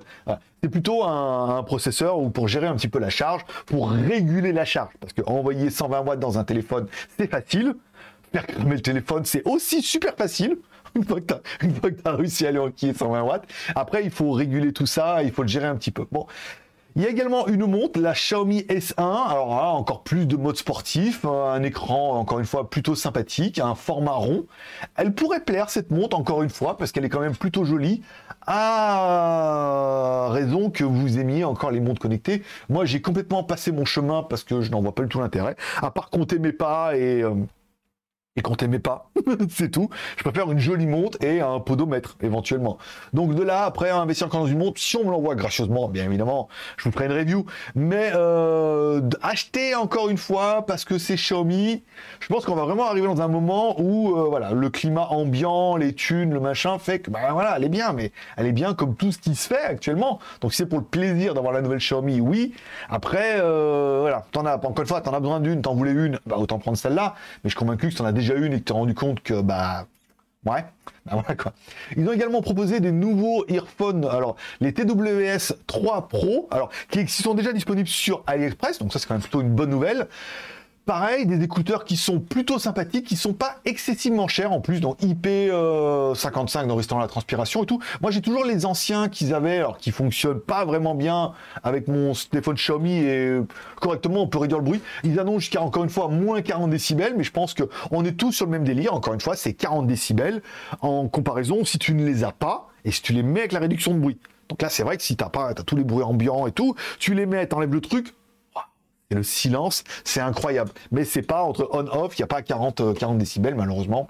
[0.60, 4.64] C'est plutôt un, processeur où pour gérer un petit peu la charge, pour réguler la
[4.64, 4.92] charge.
[4.98, 7.76] Parce qu'envoyer 120 watts dans un téléphone, c'est facile.
[8.32, 10.58] Faire le téléphone, c'est aussi super facile.
[10.96, 11.34] Une fois que
[12.00, 13.44] tu as, réussi à aller enquiller 120 watts.
[13.76, 16.06] Après, il faut réguler tout ça, il faut le gérer un petit peu.
[16.10, 16.26] Bon,
[16.96, 18.94] il y a également une montre, la Xiaomi S1.
[18.98, 23.74] Alors là, encore plus de mode sportif, un écran encore une fois plutôt sympathique, un
[23.74, 24.46] format rond.
[24.96, 28.02] Elle pourrait plaire cette montre encore une fois parce qu'elle est quand même plutôt jolie.
[28.46, 32.42] À raison que vous aimiez encore les montres connectées.
[32.68, 35.56] Moi, j'ai complètement passé mon chemin parce que je n'en vois pas du tout l'intérêt.
[35.82, 37.34] À part compter mes pas et euh,
[38.36, 39.10] et qu'on t'aimait pas,
[39.48, 39.88] c'est tout.
[40.16, 42.78] Je préfère une jolie montre et un podomètre éventuellement.
[43.12, 46.04] Donc de là, après investir encore dans une montre, si on me l'envoie gracieusement, bien
[46.04, 47.46] évidemment, je vous ferai une review.
[47.76, 51.84] Mais euh, acheter encore une fois parce que c'est Xiaomi,
[52.18, 55.76] je pense qu'on va vraiment arriver dans un moment où euh, voilà, le climat ambiant,
[55.76, 58.74] les thunes, le machin fait que bah voilà, elle est bien, mais elle est bien
[58.74, 60.18] comme tout ce qui se fait actuellement.
[60.40, 62.52] Donc si c'est pour le plaisir d'avoir la nouvelle Xiaomi, oui.
[62.88, 66.18] Après, euh, voilà, t'en as encore une fois, t'en as besoin d'une, t'en voulais une,
[66.26, 67.14] bah autant prendre celle-là.
[67.44, 68.94] Mais je suis convaincu que t'en as déjà déjà une et que tu t'es rendu
[68.94, 69.86] compte que bah
[70.46, 70.64] ouais,
[71.04, 71.52] bah voilà quoi.
[71.96, 77.34] Ils ont également proposé des nouveaux earphones, alors les TWS 3 Pro, alors qui sont
[77.34, 80.08] déjà disponibles sur AliExpress, donc ça c'est quand même plutôt une bonne nouvelle.
[80.86, 85.00] Pareil, des écouteurs qui sont plutôt sympathiques, qui sont pas excessivement chers en plus, donc
[85.00, 87.80] IP55 euh, dans restaurant la transpiration et tout.
[88.02, 92.12] Moi j'ai toujours les anciens qu'ils avaient, alors qui fonctionnent pas vraiment bien avec mon
[92.30, 93.40] téléphone Xiaomi et
[93.80, 94.82] correctement on peut réduire le bruit.
[95.04, 98.12] Ils annoncent jusqu'à encore une fois moins 40 décibels, mais je pense que on est
[98.12, 98.92] tous sur le même délire.
[98.92, 100.42] Encore une fois, c'est 40 décibels
[100.82, 103.60] en comparaison si tu ne les as pas et si tu les mets avec la
[103.60, 104.18] réduction de bruit.
[104.50, 106.74] Donc là c'est vrai que si t'as pas, as tous les bruits ambiants et tout,
[106.98, 108.12] tu les mets, t'enlèves le truc,
[109.10, 110.70] le silence, c'est incroyable.
[110.90, 114.08] Mais c'est pas entre on-off, il n'y a pas 40, 40 euh, décibels, malheureusement.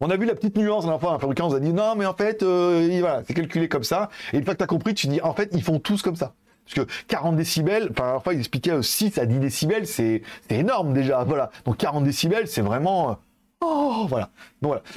[0.00, 1.94] On a vu la petite nuance, la dernière fois, un fabricant nous a dit non,
[1.96, 4.10] mais en fait, euh, voilà, c'est calculé comme ça.
[4.32, 6.16] Et une fois que tu as compris, tu dis en fait, ils font tous comme
[6.16, 6.34] ça.
[6.64, 10.94] Parce que 40 décibels, enfin, la fois, ils expliquaient 6 à 10 décibels, c'est énorme
[10.94, 11.22] déjà.
[11.24, 11.50] Voilà.
[11.64, 13.18] Donc 40 décibels, c'est vraiment
[13.60, 14.30] Oh, voilà.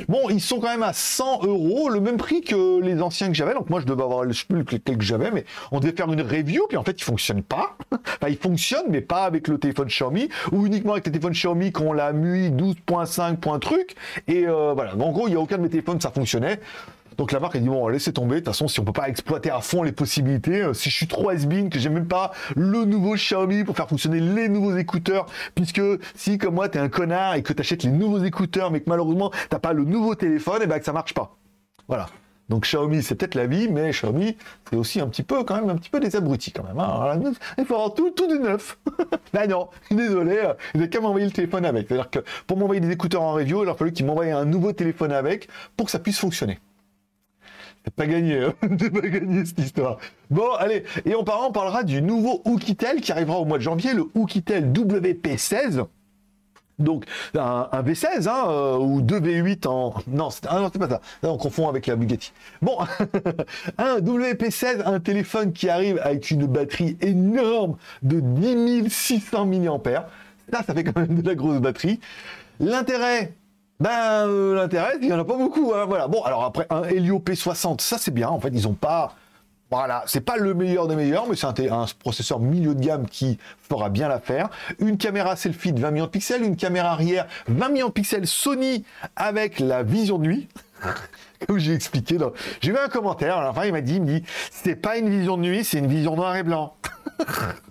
[0.07, 3.33] Bon, ils sont quand même à 100 euros, le même prix que les anciens que
[3.33, 3.53] j'avais.
[3.53, 6.21] Donc moi, je devais avoir, sais plus lequel que j'avais, mais on devait faire une
[6.21, 7.77] review, puis en fait, ils fonctionnent pas.
[7.93, 11.71] enfin, ils fonctionnent, mais pas avec le téléphone Xiaomi, ou uniquement avec les téléphones Xiaomi
[11.71, 13.95] qu'on l'a MUI 12.5 point truc.
[14.27, 14.95] Et euh, voilà.
[14.95, 16.59] En gros, il n'y a aucun de mes téléphones, ça fonctionnait.
[17.17, 19.09] Donc la marque a dit bon laissez tomber, de toute façon si on peut pas
[19.09, 22.31] exploiter à fond les possibilités, euh, si je suis trop has que j'ai même pas
[22.55, 25.25] le nouveau Xiaomi pour faire fonctionner les nouveaux écouteurs,
[25.55, 25.81] puisque
[26.15, 29.31] si comme moi t'es un connard et que t'achètes les nouveaux écouteurs mais que malheureusement
[29.49, 31.37] t'as pas le nouveau téléphone, et eh ben que ça marche pas.
[31.87, 32.07] Voilà.
[32.49, 34.37] Donc Xiaomi, c'est peut-être la vie, mais Xiaomi,
[34.69, 37.33] c'est aussi un petit peu, quand même, un petit peu des abrutis, quand même.
[37.57, 38.77] Il faut avoir tout, tout du neuf.
[39.33, 41.87] ben non, désolé, euh, ils n'ont qu'à m'envoyer le téléphone avec.
[41.87, 44.71] C'est-à-dire que pour m'envoyer des écouteurs en review, il a fallu qu'ils m'envoient un nouveau
[44.71, 46.59] téléphone avec pour que ça puisse fonctionner.
[47.95, 48.53] Pas gagné, hein.
[48.61, 49.97] Pas gagné cette histoire.
[50.29, 53.93] Bon, allez, et on, on parlera du nouveau Oukitel qui arrivera au mois de janvier,
[53.93, 55.85] le Oukitel WP16.
[56.79, 61.01] Donc un, V16 hein, euh, ou 2 V8 en non c'est ah, pas ça.
[61.23, 62.31] On confond avec la Bugatti.
[62.61, 62.77] Bon
[63.79, 70.07] un WP16 un téléphone qui arrive avec une batterie énorme de 10 600 mAh
[70.53, 71.99] ça ça fait quand même de la grosse batterie.
[72.59, 73.33] L'intérêt
[73.79, 75.73] ben, euh, l'intérêt, il n'y en a pas beaucoup.
[75.75, 76.07] Hein, voilà.
[76.07, 78.29] Bon, alors après, un Helio P60, ça c'est bien.
[78.29, 79.15] En fait, ils n'ont pas.
[79.69, 83.37] Voilà, c'est pas le meilleur des meilleurs, mais c'est un, processeur milieu de gamme qui
[83.59, 84.49] fera bien l'affaire.
[84.79, 88.27] Une caméra selfie de 20 millions de pixels, une caméra arrière 20 millions de pixels
[88.27, 88.85] Sony
[89.17, 90.47] avec la vision de nuit.
[91.47, 92.17] Comme j'ai expliqué,
[92.61, 94.97] j'ai vu un commentaire, à la fin il m'a dit, il me dit, c'est pas
[94.97, 96.73] une vision de nuit, c'est une vision noir et blanc.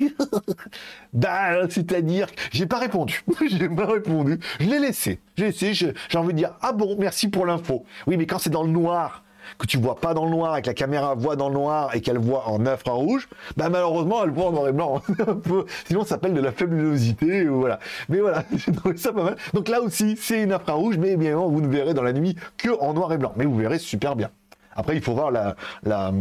[1.12, 3.24] bah, c'est-à-dire, j'ai pas répondu.
[3.50, 4.38] j'ai pas répondu.
[4.58, 5.20] Je l'ai laissé.
[5.36, 5.74] J'ai laissé.
[5.74, 7.84] J'ai envie de dire, ah bon, merci pour l'info.
[8.06, 9.22] Oui, mais quand c'est dans le noir,
[9.58, 11.94] que tu vois pas dans le noir et que la caméra voit dans le noir
[11.94, 15.02] et qu'elle voit en infrarouge, bah malheureusement elle voit en noir et blanc.
[15.86, 17.78] Sinon ça s'appelle de la faible luminosité voilà.
[18.08, 19.36] Mais voilà, j'ai trouvé ça pas mal.
[19.54, 22.70] Donc là aussi c'est une infrarouge, mais bien vous ne verrez dans la nuit que
[22.80, 23.32] en noir et blanc.
[23.36, 24.30] Mais vous verrez super bien.
[24.74, 26.12] Après il faut voir la, la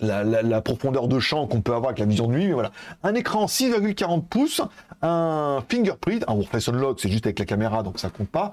[0.00, 2.70] la, profondeur de champ qu'on peut avoir avec la vision de nuit, voilà.
[3.02, 4.62] Un écran 6,40 pouces,
[5.02, 8.52] un fingerprint, un Face Unlock, c'est juste avec la caméra, donc ça compte pas.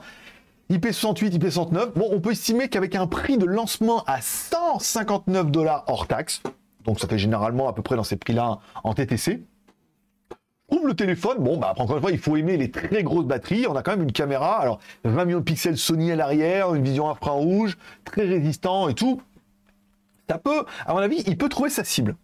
[0.70, 1.94] IP68, IP69.
[1.96, 6.42] Bon, on peut estimer qu'avec un prix de lancement à 159 dollars hors taxe,
[6.86, 9.44] donc ça fait généralement à peu près dans ces prix-là en TTC.
[10.70, 13.26] Ouvre le téléphone, bon, bah après, encore une fois, il faut aimer les très grosses
[13.26, 13.68] batteries.
[13.68, 16.84] On a quand même une caméra, alors 20 millions de pixels Sony à l'arrière, une
[16.84, 19.22] vision infrarouge, très résistant et tout
[20.38, 22.16] peut, à mon avis, il peut trouver sa cible.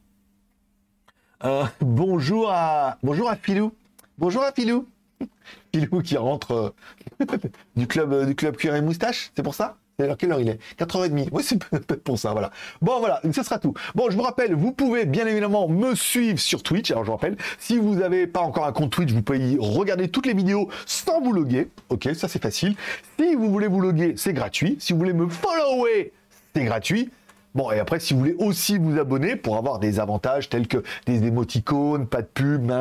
[1.43, 3.71] Euh, bonjour à bonjour à Filou.
[4.17, 4.87] Bonjour à Filou.
[5.73, 6.73] Filou qui rentre
[7.21, 7.35] euh,
[7.75, 9.77] du club euh, du club cuir et moustache, c'est pour ça?
[9.99, 10.59] Alors, quelle heure il est?
[10.79, 11.29] 4h30.
[11.31, 12.51] Oui, c'est peut-être pour ça, voilà.
[12.81, 13.73] Bon, voilà, ce sera tout.
[13.95, 16.91] Bon, je vous rappelle, vous pouvez bien évidemment me suivre sur Twitch.
[16.91, 20.09] Alors, je vous rappelle, si vous n'avez pas encore un compte Twitch, vous pouvez regarder
[20.09, 21.69] toutes les vidéos sans vous loguer.
[21.89, 22.75] Ok, ça c'est facile.
[23.19, 24.77] Si vous voulez vous loguer, c'est gratuit.
[24.79, 26.13] Si vous voulez me follower,
[26.53, 27.09] c'est gratuit.
[27.57, 30.83] Bon, et après, si vous voulez aussi vous abonner pour avoir des avantages tels que
[31.07, 32.71] des émoticônes, pas de pub,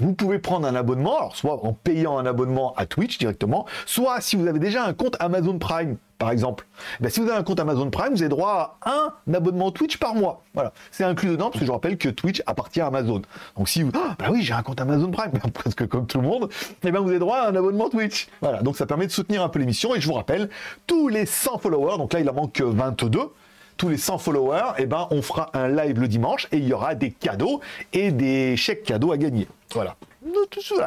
[0.00, 4.20] vous pouvez prendre un abonnement, alors soit en payant un abonnement à Twitch directement, soit
[4.20, 6.66] si vous avez déjà un compte Amazon Prime, par exemple.
[6.98, 9.98] Ben, si vous avez un compte Amazon Prime, vous avez droit à un abonnement Twitch
[9.98, 10.42] par mois.
[10.52, 13.22] Voilà, c'est inclus dedans parce que je rappelle que Twitch appartient à Amazon.
[13.56, 16.26] Donc si vous, ah, bah oui, j'ai un compte Amazon Prime, presque comme tout le
[16.26, 18.26] monde, et eh ben vous avez droit à un abonnement Twitch.
[18.40, 19.94] Voilà, donc ça permet de soutenir un peu l'émission.
[19.94, 20.50] Et je vous rappelle,
[20.88, 23.30] tous les 100 followers, donc là il en manque 22
[23.76, 26.72] tous les 100 followers, eh ben, on fera un live le dimanche et il y
[26.72, 27.60] aura des cadeaux
[27.92, 29.48] et des chèques cadeaux à gagner.
[29.72, 29.96] Voilà.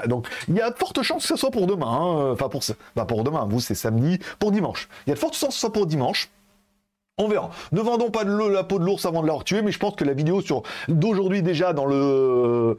[0.08, 1.88] Donc, il y a de fortes chances que ce soit pour demain.
[1.88, 2.32] Hein.
[2.32, 2.62] Enfin, pour,
[2.96, 4.88] bah, pour demain, vous, c'est samedi, pour dimanche.
[5.06, 6.30] Il y a de fortes chances que ce soit pour dimanche.
[7.18, 7.50] On verra.
[7.72, 9.96] Ne vendons pas de la peau de l'ours avant de l'avoir tué, mais je pense
[9.96, 12.78] que la vidéo sur d'aujourd'hui déjà dans le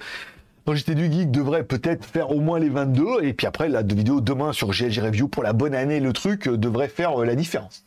[0.66, 3.82] dans JT du Geek devrait peut-être faire au moins les 22, et puis après la
[3.82, 7.24] vidéo demain sur GLG Review pour la bonne année, le truc euh, devrait faire euh,
[7.24, 7.85] la différence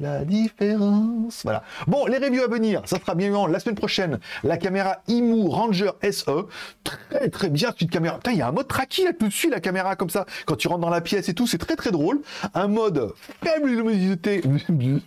[0.00, 1.42] la différence.
[1.44, 1.62] Voilà.
[1.86, 4.18] Bon, les reviews à venir, ça sera bien la semaine prochaine.
[4.44, 6.46] La caméra IMU Ranger SE.
[6.84, 8.16] Très très bien cette caméra.
[8.16, 10.26] Putain, il y a un mode tracking là tout de suite, la caméra comme ça.
[10.46, 12.20] Quand tu rentres dans la pièce et tout, c'est très très drôle.
[12.54, 14.42] Un mode faible luminosité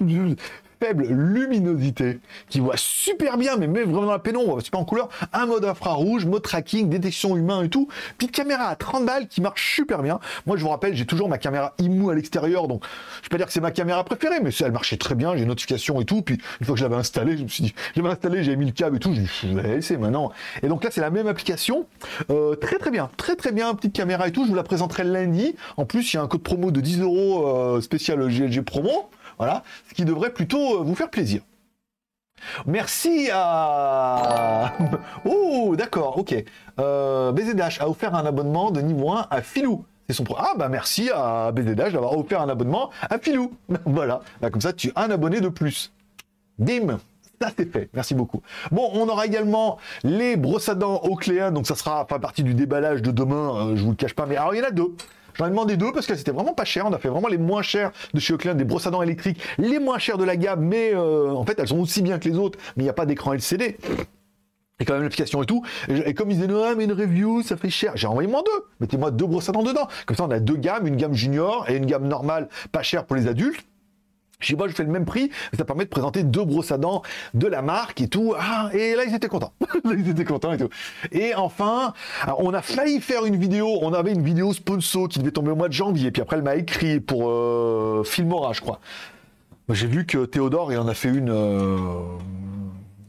[0.79, 4.85] faible luminosité, qui voit super bien, mais même vraiment dans la pénombre, c'est pas en
[4.85, 7.87] couleur, un mode infrarouge, mode tracking, détection humain et tout,
[8.17, 10.19] petite caméra à 30 balles qui marche super bien.
[10.45, 12.83] Moi, je vous rappelle, j'ai toujours ma caméra IMU à l'extérieur, donc
[13.23, 15.99] je peux dire que c'est ma caméra préférée, mais elle marchait très bien, j'ai notification
[16.01, 18.43] et tout, puis une fois que je l'avais installé, je me suis dit, j'avais installé,
[18.43, 20.31] j'avais mis le câble et tout, je la laisser maintenant.
[20.63, 21.87] Et donc là, c'est la même application,
[22.29, 25.03] euh, très très bien, très très bien, petite caméra et tout, je vous la présenterai
[25.03, 25.55] lundi.
[25.77, 29.09] En plus, il y a un code promo de 10 euros euh, spécial GLG promo.
[29.39, 31.41] Voilà, ce qui devrait plutôt euh, vous faire plaisir.
[32.65, 34.73] Merci à...
[35.25, 36.35] Oh, d'accord, ok.
[36.79, 39.85] Euh, BZH a offert un abonnement de niveau 1 à Filou.
[40.07, 40.23] C'est son.
[40.37, 43.53] Ah bah merci à BZH d'avoir offert un abonnement à Pilou.
[43.85, 44.21] voilà.
[44.41, 45.91] Bah, comme ça, tu as un abonné de plus.
[46.57, 46.99] Bim
[47.41, 48.41] ça c'est fait, merci beaucoup.
[48.71, 51.01] Bon, on aura également les brosses à dents
[51.51, 54.25] donc ça sera pas partie du déballage de demain, euh, je vous le cache pas,
[54.25, 54.93] mais alors il y en a deux.
[55.39, 56.85] J'en ai demandé deux parce que c'était vraiment pas cher.
[56.85, 59.41] On a fait vraiment les moins chers de chez Ocléa, des brosses à dents électriques,
[59.57, 62.27] les moins chers de la gamme, mais euh, en fait elles sont aussi bien que
[62.27, 63.77] les autres, mais il n'y a pas d'écran LCD.
[64.81, 65.63] Et quand même l'application et tout.
[65.87, 67.93] Et, comme ils disaient, non, mais une review, ça fait cher.
[67.95, 68.65] J'ai envoyé moi deux.
[68.81, 69.87] Mettez-moi deux brosses à dents dedans.
[70.05, 73.05] Comme ça, on a deux gammes, une gamme junior et une gamme normale, pas chère
[73.05, 73.65] pour les adultes.
[74.39, 76.77] Je sais pas, je fais le même prix, ça permet de présenter deux brosses à
[76.77, 77.01] dents
[77.33, 78.33] de la marque et tout.
[78.39, 79.51] Ah, et là, ils étaient contents.
[79.85, 80.69] ils étaient contents et tout.
[81.11, 81.93] Et enfin,
[82.37, 83.79] on a failli faire une vidéo.
[83.81, 86.11] On avait une vidéo sponsor qui devait tomber au mois de janvier.
[86.11, 88.79] Puis après, elle m'a écrit pour euh, Filmora, je crois.
[89.71, 91.29] J'ai vu que Théodore, il en a fait une.
[91.29, 91.77] Euh,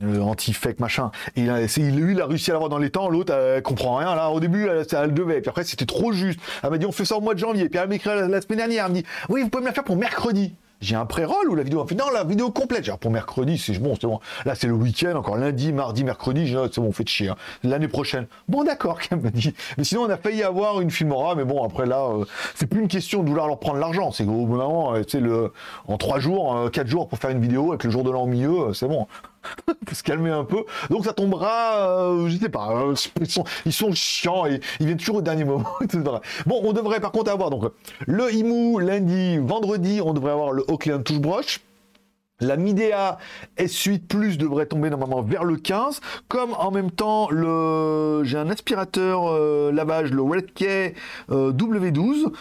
[0.02, 1.12] euh, anti-fake machin.
[1.36, 3.96] Et il a, lui, il a réussi à l'avoir dans les temps, l'autre, elle comprend
[3.96, 4.16] rien.
[4.16, 5.42] Là, au début, elle, elle devait.
[5.42, 6.40] Puis après, c'était trop juste.
[6.64, 7.68] Elle m'a dit, on fait ça au mois de janvier.
[7.68, 8.86] Puis elle m'a écrit la, la, semaine dernière.
[8.86, 11.54] Elle me dit, oui, vous pouvez me la faire pour mercredi j'ai un pré-roll ou
[11.54, 12.84] la vidéo non la vidéo complète.
[12.84, 14.20] Genre pour mercredi c'est bon c'est bon.
[14.44, 17.36] Là c'est le week-end encore lundi mardi mercredi c'est bon on fait de chier hein.
[17.62, 18.26] l'année prochaine.
[18.48, 19.54] Bon d'accord m'a dit.
[19.76, 22.80] Mais sinon on a failli avoir une filmora mais bon après là euh, c'est plus
[22.80, 24.10] une question de vouloir leur prendre l'argent.
[24.10, 25.52] C'est au bout d'un moment euh, le
[25.86, 28.22] en trois jours euh, quatre jours pour faire une vidéo avec le jour de l'an
[28.22, 29.06] au milieu c'est bon
[29.86, 30.64] faut se calmer un peu.
[30.90, 32.94] Donc ça tombera, euh, je sais pas, hein,
[33.66, 35.70] ils, sont, chiants et ils viennent toujours au dernier moment.
[36.46, 37.64] bon, on devrait par contre avoir donc
[38.06, 41.60] le IMU lundi, vendredi, on devrait avoir le Oakland Touchbrush.
[42.42, 43.18] La Midea
[43.58, 48.48] S8 Plus devrait tomber normalement vers le 15, comme en même temps le j'ai un
[48.48, 50.94] aspirateur euh, lavage, le Redkey
[51.30, 52.32] euh, W12.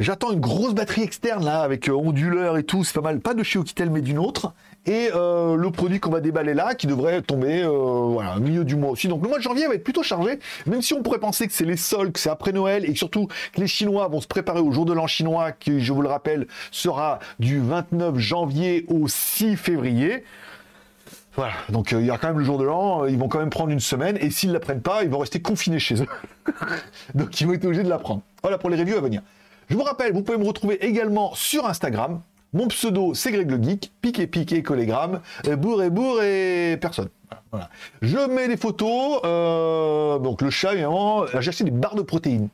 [0.00, 3.42] J'attends une grosse batterie externe là avec onduleur et tout, c'est pas mal, pas de
[3.42, 4.54] chez Oukitel mais d'une autre
[4.86, 8.64] et euh, le produit qu'on va déballer là qui devrait tomber euh, voilà, au milieu
[8.64, 9.08] du mois aussi.
[9.08, 11.52] Donc le mois de janvier va être plutôt chargé, même si on pourrait penser que
[11.52, 14.60] c'est les soldes, que c'est après Noël et surtout que les Chinois vont se préparer
[14.60, 19.08] au jour de l'an chinois qui, je vous le rappelle, sera du 29 janvier au
[19.08, 20.24] 6 février.
[21.34, 23.38] Voilà, donc euh, il y a quand même le jour de l'an, ils vont quand
[23.38, 26.02] même prendre une semaine, et s'ils ne la prennent pas, ils vont rester confinés chez
[26.02, 26.06] eux.
[27.14, 28.22] donc ils vont être obligés de la prendre.
[28.42, 29.20] Voilà pour les reviews à venir.
[29.68, 33.62] Je vous rappelle, vous pouvez me retrouver également sur Instagram, mon pseudo, c'est Greg le
[33.62, 35.82] Geek, piqué, piqué, collégramme, et bourre
[36.22, 37.08] et personne.
[37.50, 37.68] Voilà.
[38.02, 42.48] Je mets des photos, euh, donc le chat, évidemment, j'ai acheté des barres de protéines.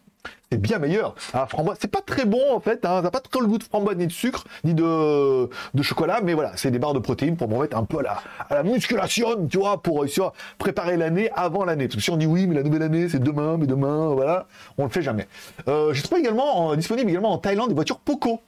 [0.50, 1.14] C'est bien meilleur.
[1.32, 2.96] Ah, framboise, c'est pas très bon en fait, hein.
[2.96, 6.20] ça n'a pas trop le goût de framboise ni de sucre, ni de, de chocolat,
[6.22, 8.54] mais voilà, c'est des barres de protéines pour me mettre un peu à la, à
[8.56, 11.86] la musculation, tu vois, pour réussir à préparer l'année avant l'année.
[11.86, 14.46] Parce que si on dit oui, mais la nouvelle année c'est demain, mais demain, voilà,
[14.78, 15.26] on le fait jamais.
[15.68, 18.40] Euh, J'ai trouvé également, disponible également en Thaïlande des voitures Poco.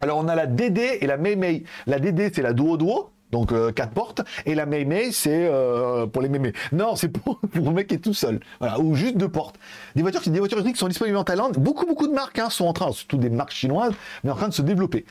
[0.00, 3.52] Alors on a la DD et la Mei La DD c'est la Duo Duo, donc
[3.52, 6.52] euh, quatre portes, et la Mei c'est euh, pour les mémés.
[6.72, 9.56] Non, c'est pour, le mec qui est tout seul, voilà, ou juste deux portes.
[9.96, 11.58] Des voitures, des voitures qui sont disponibles en Thaïlande.
[11.58, 14.48] Beaucoup beaucoup de marques hein, sont en train, surtout des marques chinoises, mais en train
[14.48, 15.04] de se développer.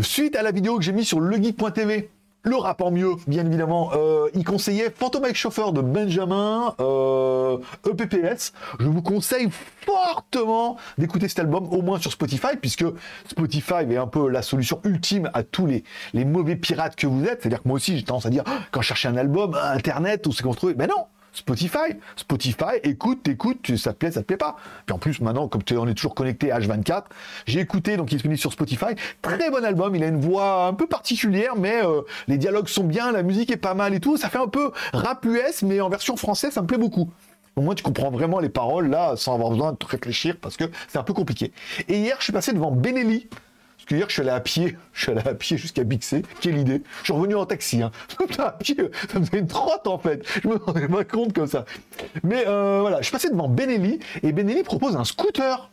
[0.00, 2.10] Suite à la vidéo que j'ai mise sur legeek.tv
[2.42, 3.90] le rap en mieux, bien évidemment.
[3.94, 8.52] Euh, il conseillait Phantom Chauffeur de Benjamin, euh, EPPS.
[8.78, 9.48] Je vous conseille
[9.84, 12.84] fortement d'écouter cet album, au moins sur Spotify, puisque
[13.26, 17.24] Spotify est un peu la solution ultime à tous les, les mauvais pirates que vous
[17.24, 17.42] êtes.
[17.42, 20.26] C'est-à-dire que moi aussi, j'ai tendance à dire, ah, quand je cherche un album, Internet,
[20.26, 21.06] où c'est qu'on se trouve, ben non
[21.38, 21.94] Spotify.
[22.16, 24.56] Spotify, écoute, écoute, ça te plaît, ça te plaît pas.
[24.86, 27.04] Puis en plus, maintenant, comme on est toujours connecté H24,
[27.46, 28.96] j'ai écouté, donc il est disponible sur Spotify.
[29.22, 32.84] Très bon album, il a une voix un peu particulière, mais euh, les dialogues sont
[32.84, 34.16] bien, la musique est pas mal et tout.
[34.16, 37.08] Ça fait un peu rap US, mais en version française, ça me plaît beaucoup.
[37.54, 40.64] Au moins, tu comprends vraiment les paroles là, sans avoir besoin de réfléchir, parce que
[40.88, 41.52] c'est un peu compliqué.
[41.88, 43.28] Et hier, je suis passé devant Benelli
[43.96, 46.22] hier, je suis allé à pied, je suis allé à pied jusqu'à Bixé.
[46.40, 46.82] Quelle idée.
[47.00, 47.82] Je suis revenu en taxi.
[47.82, 47.90] Hein.
[48.38, 48.76] à pied,
[49.10, 50.24] ça me faisait une trotte en fait.
[50.42, 51.64] Je me rendais pas compte comme ça.
[52.22, 55.70] Mais euh, voilà, je suis devant Benelli et Benelli propose un scooter.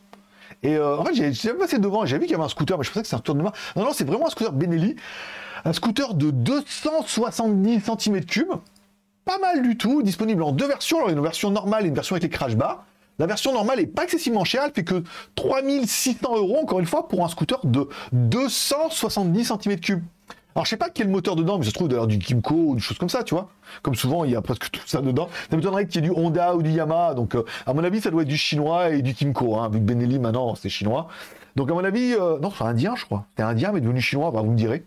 [0.63, 2.83] Et euh, en fait, j'ai passé devant, j'ai vu qu'il y avait un scooter, mais
[2.83, 3.51] je pensais que c'était un retour de main.
[3.75, 4.95] Non, non, c'est vraiment un scooter Benelli.
[5.63, 8.59] Un scooter de 270 cm3.
[9.25, 10.97] Pas mal du tout, disponible en deux versions.
[10.97, 12.85] Alors, une version normale et une version avec les crash bars.
[13.17, 15.03] La version normale est pas excessivement chère, elle fait que
[15.35, 20.01] 3600 euros, encore une fois, pour un scooter de 270 cm3.
[20.55, 22.75] Alors je sais pas quel moteur dedans, mais ça se trouve d'ailleurs du Kimco ou
[22.75, 23.49] des choses comme ça, tu vois.
[23.81, 25.27] Comme souvent, il y a presque tout ça dedans.
[25.49, 27.13] Ça m'étonnerait qu'il y ait du Honda ou du Yamaha.
[27.13, 29.77] Donc euh, à mon avis, ça doit être du chinois et du Kimco, hein, que
[29.77, 31.09] Benelli maintenant c'est chinois.
[31.57, 33.25] Donc à mon avis, euh, non, c'est indien, je crois.
[33.35, 34.85] C'est indien, mais devenu chinois, bah, vous me direz.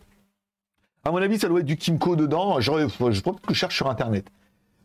[1.04, 2.60] À mon avis, ça doit être du Kimco dedans.
[2.60, 4.24] Je, peut-être que je cherche sur internet.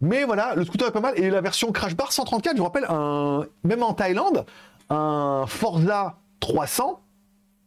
[0.03, 1.17] Mais voilà, le scooter est pas mal.
[1.17, 4.45] Et la version Crash Bar 134, je vous rappelle, un, même en Thaïlande,
[4.89, 6.99] un Forza 300,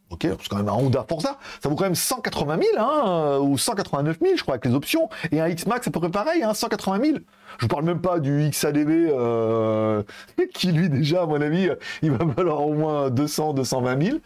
[0.09, 3.57] Ok, c'est quand même un Honda Forza, ça vaut quand même 180 000, hein, ou
[3.57, 5.09] 189 000, je crois, avec les options.
[5.33, 7.17] Et un X-Max, à peu près pareil, hein, 180 000.
[7.57, 10.03] Je vous parle même pas du XADV, euh,
[10.53, 11.69] qui lui, déjà, à mon avis,
[12.03, 14.17] il va valoir au moins 200, 220 000.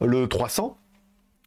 [0.00, 0.78] Le 300.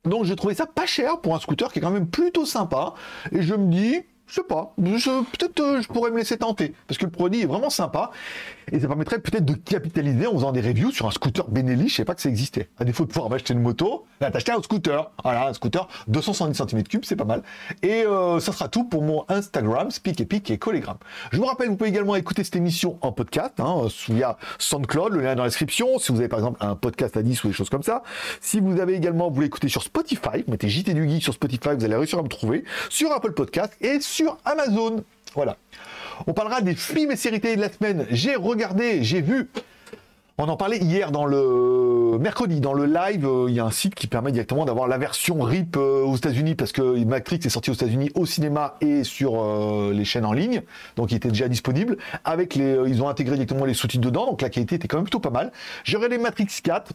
[0.06, 2.94] Donc j'ai trouvé ça pas cher pour un scooter qui est quand même plutôt sympa.
[3.32, 6.98] Et je me dis, je sais pas, peut-être euh, je pourrais me laisser tenter, parce
[6.98, 8.10] que le produit est vraiment sympa,
[8.72, 11.96] et ça permettrait peut-être de capitaliser en faisant des reviews sur un scooter Benelli, je
[11.96, 12.70] sais pas que ça existait.
[12.78, 16.60] À défaut de pouvoir m'acheter une moto, là t'acheter un scooter, voilà, un scooter 270
[16.62, 17.44] cm3, c'est pas mal.
[17.82, 20.98] Et euh, ça sera tout pour mon Instagram, Speak Epic et Collegram.
[21.32, 25.22] Je vous rappelle, vous pouvez également écouter cette émission en podcast, hein, via SoundCloud, le
[25.22, 27.48] lien est dans la description, si vous avez par exemple un podcast à 10 ou
[27.48, 28.04] des choses comme ça.
[28.42, 31.86] Si vous avez également, vous l'écoutez sur Spotify, mettez JT du Geek sur Spotify, vous
[31.86, 35.04] allez réussir à me trouver, sur Apple Podcast et sur Amazon.
[35.36, 35.58] Voilà.
[36.28, 38.06] On parlera des films et séries télé de la semaine.
[38.10, 39.50] J'ai regardé, j'ai vu.
[40.40, 43.26] On en parlait hier dans le mercredi, dans le live.
[43.26, 46.16] Euh, il y a un site qui permet directement d'avoir la version RIP euh, aux
[46.16, 50.26] États-Unis parce que Matrix est sorti aux États-Unis au cinéma et sur euh, les chaînes
[50.26, 50.64] en ligne.
[50.96, 51.98] Donc il était déjà disponible.
[52.26, 54.26] Avec les, ils ont intégré directement les sous-titres dedans.
[54.26, 55.52] Donc la qualité était quand même plutôt pas mal.
[55.84, 56.94] J'ai regardé Matrix 4.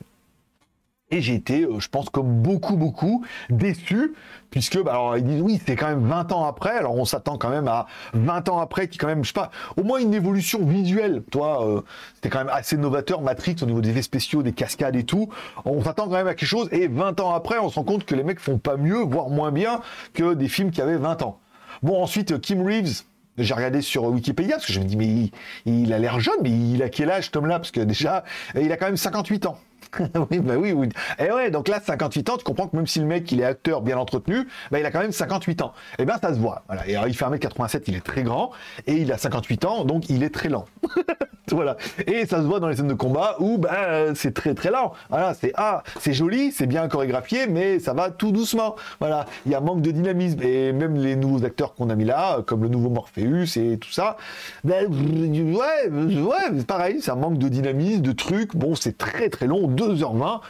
[1.11, 4.13] Et j'ai été, euh, je pense, comme beaucoup, beaucoup, déçu,
[4.51, 7.39] puisque, bah, alors, ils disent, oui, c'est quand même 20 ans après, alors on s'attend
[7.39, 10.13] quand même à 20 ans après, qui quand même, je sais pas, au moins une
[10.13, 11.81] évolution visuelle, toi, euh,
[12.15, 15.31] c'était quand même assez novateur, Matrix, au niveau des effets spéciaux, des cascades et tout,
[15.65, 18.05] on s'attend quand même à quelque chose, et 20 ans après, on se rend compte
[18.05, 19.81] que les mecs font pas mieux, voire moins bien,
[20.13, 21.39] que des films qui avaient 20 ans.
[21.83, 23.05] Bon, ensuite, Kim Reeves,
[23.39, 25.31] j'ai regardé sur Wikipédia, parce que je me dis, mais il,
[25.65, 28.25] il a l'air jeune, mais il a quel âge, Tom là Parce que déjà,
[28.61, 29.59] il a quand même 58 ans.
[30.31, 30.89] oui, bah oui, oui.
[31.19, 33.45] Et ouais, donc là, 58 ans, tu comprends que même si le mec, il est
[33.45, 35.73] acteur bien entretenu, bah, il a quand même 58 ans.
[35.99, 36.63] Et eh ben, ça se voit.
[36.67, 36.87] Voilà.
[36.89, 38.51] Et alors, il fait 1m87, il est très grand,
[38.87, 40.65] et il a 58 ans, donc il est très lent.
[41.51, 41.77] voilà.
[42.07, 44.93] Et ça se voit dans les scènes de combat où, bah, c'est très très lent.
[45.11, 48.77] Voilà, c'est, ah, c'est joli, c'est bien chorégraphié, mais ça va tout doucement.
[49.01, 49.27] Voilà.
[49.47, 50.43] Il y a un manque de dynamisme.
[50.43, 53.91] Et même les nouveaux acteurs qu'on a mis là, comme le nouveau Morpheus et tout
[53.91, 54.17] ça,
[54.65, 58.57] ben, ouais, ouais, pareil, c'est un manque de dynamisme, de trucs.
[58.57, 60.41] Bon, c'est très très long 2h20.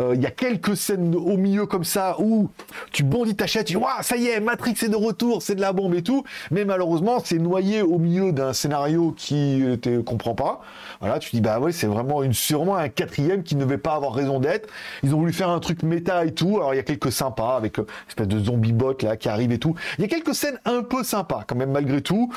[0.00, 2.48] Euh, il y a quelques scènes au milieu comme ça où
[2.92, 5.60] tu bondis ta chaise, tu dis ça y est, Matrix est de retour, c'est de
[5.60, 6.24] la bombe et tout.
[6.50, 10.62] Mais malheureusement, c'est noyé au milieu d'un scénario qui te comprend pas.
[11.00, 13.94] Voilà, tu dis bah ouais, c'est vraiment une sûrement un quatrième qui ne devait pas
[13.94, 14.68] avoir raison d'être.
[15.02, 16.56] Ils ont voulu faire un truc méta et tout.
[16.56, 19.28] Alors il y a quelques sympas avec euh, une espèce de zombie bot là qui
[19.28, 19.74] arrive et tout.
[19.98, 22.32] Il y a quelques scènes un peu sympas quand même malgré tout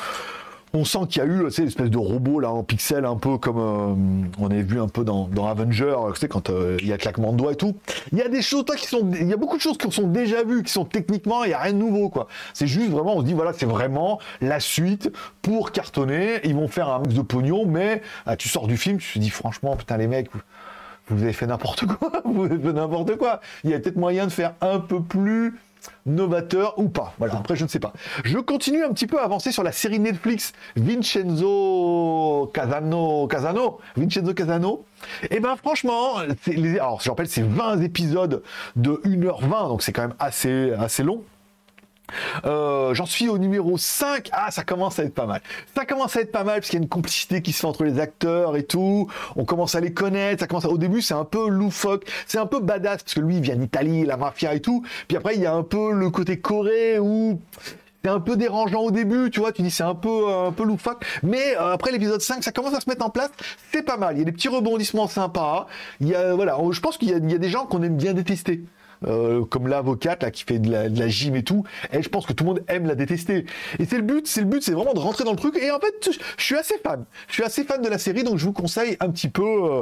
[0.76, 3.38] on sent qu'il y a eu une espèce de robot là en pixel un peu
[3.38, 6.88] comme euh, on avait vu un peu dans, dans Avenger, tu sais quand euh, il
[6.88, 7.76] y a claquement de doigts et tout.
[8.12, 9.90] Il y a des choses toi qui sont il y a beaucoup de choses qui
[9.92, 12.28] sont déjà vues qui sont techniquement il y a rien de nouveau quoi.
[12.54, 15.12] C'est juste vraiment on se dit voilà, c'est vraiment la suite
[15.42, 18.98] pour cartonner, ils vont faire un max de pognon mais ah, tu sors du film,
[18.98, 20.30] tu te dis franchement putain les mecs
[21.08, 23.40] vous avez fait n'importe quoi, vous avez fait n'importe quoi.
[23.64, 25.60] Il y a peut-être moyen de faire un peu plus
[26.06, 27.14] novateur ou pas.
[27.18, 27.94] Voilà, après je ne sais pas.
[28.24, 34.34] Je continue un petit peu à avancer sur la série Netflix Vincenzo Casano, Casano, Vincenzo
[34.34, 34.86] Casano.
[35.24, 38.44] Et eh ben franchement, alors je rappelle c'est 20 épisodes
[38.76, 41.24] de 1h20, donc c'est quand même assez, assez long.
[42.46, 44.30] Euh, j'en suis au numéro 5.
[44.32, 45.42] Ah, ça commence à être pas mal.
[45.76, 47.68] Ça commence à être pas mal parce qu'il y a une complicité qui se fait
[47.68, 49.10] entre les acteurs et tout.
[49.36, 50.42] On commence à les connaître.
[50.42, 52.06] Ça commence Au début, c'est un peu loufoque.
[52.28, 54.84] C'est un peu badass parce que lui, il vient d'Italie, la mafia et tout.
[55.08, 57.40] Puis après, il y a un peu le côté Corée où
[58.06, 60.64] c'est un peu dérangeant au début, tu vois, tu dis c'est un peu un peu
[60.64, 63.32] loufoque, mais euh, après l'épisode 5, ça commence à se mettre en place,
[63.74, 65.66] c'est pas mal, il y a des petits rebondissements sympas,
[66.02, 68.64] il y a voilà, je pense qu'il y, a des gens qu'on aime bien détester.
[69.06, 72.34] Euh, comme l'avocate là qui fait de la, gym et tout, elle, je pense que
[72.34, 73.46] tout le monde aime la détester.
[73.80, 75.58] Et c'est le but, c'est le but, c'est vraiment de rentrer dans le truc.
[75.58, 77.06] Et en fait, je suis assez fan.
[77.28, 79.82] Je suis assez fan de la série, donc je vous conseille un petit peu euh,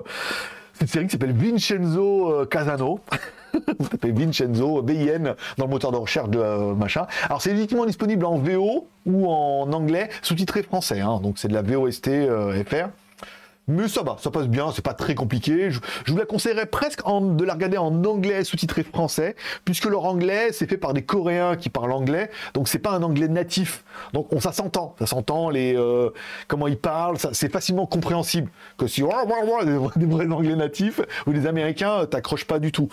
[0.74, 3.00] cette série qui s'appelle Vincenzo euh, Casano.
[3.80, 7.06] vous tapez Vincenzo, BIN, dans le moteur de recherche de machin.
[7.26, 11.02] Alors c'est uniquement disponible en VO ou en anglais, sous-titré français.
[11.02, 12.10] Hein, donc c'est de la VOST
[12.68, 12.90] FR.
[13.70, 15.72] Mais ça va, ça passe bien, c'est pas très compliqué.
[15.72, 20.50] Je, vous la conseillerais presque de la regarder en anglais sous-titré français, puisque leur anglais
[20.52, 23.86] c'est fait par des Coréens qui parlent anglais, donc c'est pas un anglais natif.
[24.12, 26.10] Donc on ça s'entend, ça s'entend les euh,
[26.50, 28.50] comment ils parlent, c'est facilement compréhensible.
[28.78, 32.90] Que si des, vrais anglais natifs ou des Américains euh, t'accroches pas du tout.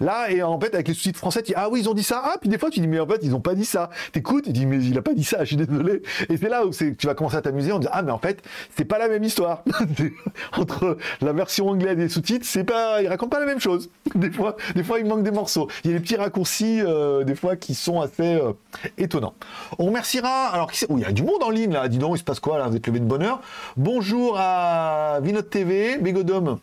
[0.00, 2.02] Là et en fait avec les sous-titres français, tu dis ah oui ils ont dit
[2.02, 3.90] ça, ah puis des fois tu dis mais en fait ils ont pas dit ça.
[4.12, 6.00] T'écoutes, tu dis mais il a pas dit ça, je suis désolé.
[6.30, 8.42] Et c'est là où tu vas commencer à t'amuser en disant ah mais en fait
[8.74, 9.62] c'est pas la même histoire.
[10.56, 13.90] entre la version anglaise et les sous-titres, c'est pas, ils racontent pas la même chose.
[14.14, 15.68] Des fois, des fois, il manque des morceaux.
[15.84, 18.52] Il y a des petits raccourcis, euh, des fois, qui sont assez euh,
[18.98, 19.34] étonnants.
[19.78, 20.46] On remerciera.
[20.48, 21.88] Alors, qui il y a du monde en ligne là.
[21.88, 22.68] Dis donc, il se passe quoi là?
[22.68, 23.40] Vous êtes levé de bonheur.
[23.76, 26.58] Bonjour à Vinod TV, Bégodome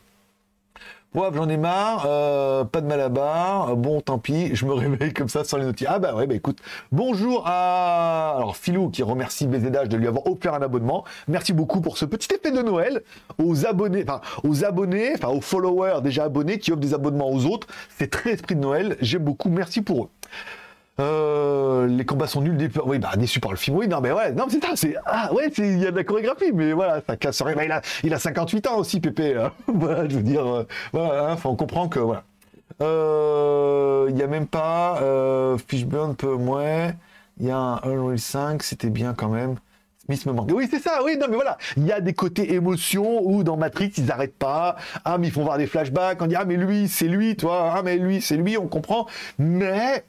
[1.16, 5.30] Ouais, j'en ai marre, euh, pas de malabar, bon, tant pis, je me réveille comme
[5.30, 5.96] ça sans les notifications.
[5.96, 6.58] Ah bah ouais, bah écoute,
[6.92, 11.04] bonjour à alors Philou qui remercie BZH de lui avoir offert un abonnement.
[11.28, 13.04] Merci beaucoup pour ce petit effet de Noël
[13.38, 17.46] aux abonnés, enfin aux abonnés, enfin aux followers déjà abonnés qui offrent des abonnements aux
[17.46, 17.68] autres.
[17.96, 20.10] C'est très esprit de Noël, j'aime beaucoup, merci pour eux.
[21.00, 23.78] Euh, les combats sont nuls, oui, bah, par le film.
[23.78, 26.04] Oui, non, mais ouais, non, c'est ça, c'est, ah, ouais, il y a de la
[26.04, 27.56] chorégraphie, mais voilà, ça casse rien.
[27.64, 29.36] il a, il a 58 ans aussi, Pépé.
[29.36, 29.52] Hein.
[29.68, 32.24] voilà, je veux dire, euh, voilà, hein, on comprend que, voilà.
[32.82, 35.00] Euh, il n'y a même pas,
[35.68, 36.92] Fishburne peu moins,
[37.40, 39.56] il y a un Unreal 5, c'était bien quand même.
[40.06, 40.52] Smith me manque.
[40.54, 41.58] Oui, c'est ça, oui, non, mais voilà.
[41.78, 44.76] Il y a des côtés émotion où dans Matrix, ils n'arrêtent pas.
[45.06, 46.22] Ah, mais ils font voir des flashbacks.
[46.22, 47.74] On dit, ah, mais lui, c'est lui, toi.
[47.78, 49.08] Ah, mais lui, c'est lui, on comprend.
[49.40, 50.04] Mais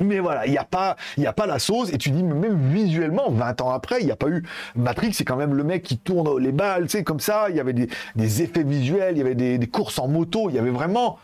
[0.00, 3.30] mais voilà, il n'y a, pas, a pas la sauce, et tu dis, même visuellement,
[3.30, 4.42] 20 ans après, il n'y a pas eu.
[4.76, 7.56] Matrix, c'est quand même le mec qui tourne les balles, tu sais, comme ça, il
[7.56, 10.70] y avait des, effets visuels, il y avait des courses en moto, il y avait
[10.70, 11.18] vraiment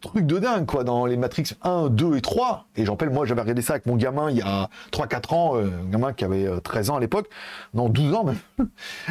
[0.00, 2.66] truc de dingue, quoi, dans les Matrix 1, 2 et 3.
[2.76, 5.56] Et j'en rappelle, moi, j'avais regardé ça avec mon gamin il y a 3-4 ans,
[5.56, 7.28] euh, un gamin qui avait 13 euh, ans à l'époque,
[7.72, 8.38] non, 12 ans même.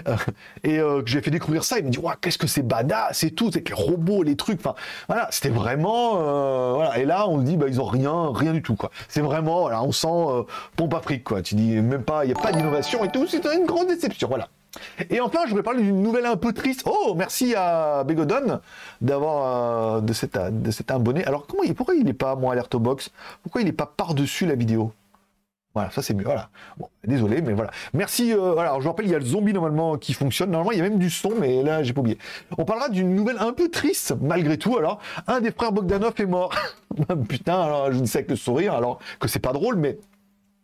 [0.08, 0.16] Euh,
[0.64, 3.32] et que j'ai fait découvrir ça, il me dit, ouais, qu'est-ce que c'est badass c'est
[3.32, 4.76] tout, c'est les robots, les trucs, enfin,
[5.08, 6.98] voilà, c'était vraiment, voilà.
[6.98, 8.90] Et là, on dit, bah, ils ont rien, rien du tout, quoi.
[9.08, 11.42] C'est vraiment, voilà, on sent pompe afrique, quoi.
[11.42, 14.28] Tu dis, même pas, il n'y a pas d'innovation et tout, c'est une grande déception,
[14.28, 14.50] voilà.
[15.10, 16.84] Et enfin, je voudrais parler d'une nouvelle un peu triste.
[16.86, 18.60] Oh, merci à Begodon
[19.02, 21.24] d'avoir euh, de, cet, de abonné.
[21.26, 23.12] Alors, comment, pourquoi il n'est pas mon alerte box?
[23.44, 24.92] Pourquoi il n'est pas par-dessus la vidéo?
[25.74, 26.24] Voilà, ça c'est mieux.
[26.24, 26.50] Voilà.
[26.78, 27.72] Bon, désolé, mais voilà.
[27.94, 28.32] Merci.
[28.32, 30.52] Euh, alors, je rappelle, il y a le zombie normalement qui fonctionne.
[30.52, 32.18] Normalement, il y a même du son, mais là, j'ai pas oublié.
[32.58, 34.78] On parlera d'une nouvelle un peu triste, malgré tout.
[34.78, 36.54] Alors, un des frères Bogdanov est mort.
[37.28, 39.98] Putain, alors, je ne sais que sourire, alors que c'est pas drôle, mais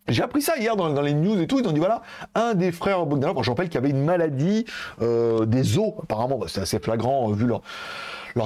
[0.09, 1.59] j'ai appris ça hier dans, les news et tout.
[1.59, 2.01] Ils ont dit voilà,
[2.35, 4.65] un des frères Bogdanov, je rappelle qu'il avait une maladie
[5.01, 7.61] euh, des os, apparemment, bah, c'est assez flagrant euh, vu leur,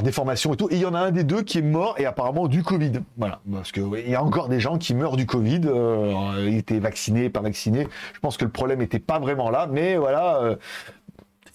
[0.02, 0.68] déformation et tout.
[0.72, 2.94] Et il y en a un des deux qui est mort et apparemment du Covid.
[3.18, 5.62] Voilà, parce que il y a encore des gens qui meurent du Covid.
[5.66, 7.88] Euh, ils étaient vaccinés, pas vaccinés.
[8.14, 10.56] Je pense que le problème n'était pas vraiment là, mais voilà, euh,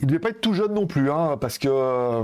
[0.00, 2.22] il devait pas être tout jeune non plus, hein, parce que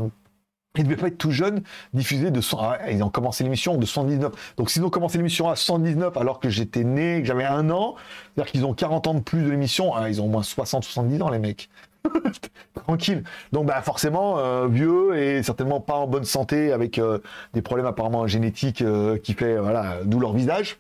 [0.77, 1.63] ils ne devaient pas être tout jeunes,
[1.93, 4.33] diffusés de 100, ah, ils ont commencé l'émission de 119.
[4.57, 7.95] Donc s'ils ont commencé l'émission à 119 alors que j'étais né, que j'avais un an,
[8.35, 11.23] c'est-à-dire qu'ils ont 40 ans de plus de l'émission, ah, ils ont au moins 60-70
[11.23, 11.69] ans les mecs.
[12.75, 13.25] Tranquille.
[13.53, 17.19] Donc bah forcément euh, vieux et certainement pas en bonne santé avec euh,
[17.55, 20.79] des problèmes apparemment génétiques euh, qui fait voilà d'où leur visage.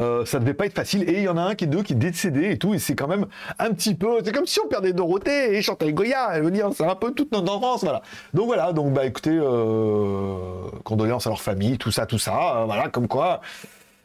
[0.00, 1.08] Euh, ça devait pas être facile.
[1.08, 2.74] Et il y en a un qui est deux qui est décédé et tout.
[2.74, 3.26] Et c'est quand même
[3.58, 4.18] un petit peu.
[4.24, 6.30] C'est comme si on perdait Dorothée et Chantal Goya.
[6.32, 7.82] Elle veut dire, c'est un peu toute notre enfance.
[7.82, 8.02] Voilà.
[8.32, 8.72] Donc voilà.
[8.72, 10.36] Donc bah écoutez, euh,
[10.84, 12.62] condoléances à leur famille, tout ça, tout ça.
[12.62, 13.40] Euh, voilà, comme quoi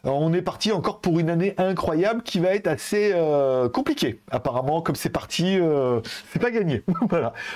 [0.04, 4.20] on est parti encore pour une année incroyable qui va être assez euh, compliquée.
[4.32, 6.84] Apparemment, comme c'est parti, euh, c'est pas gagné.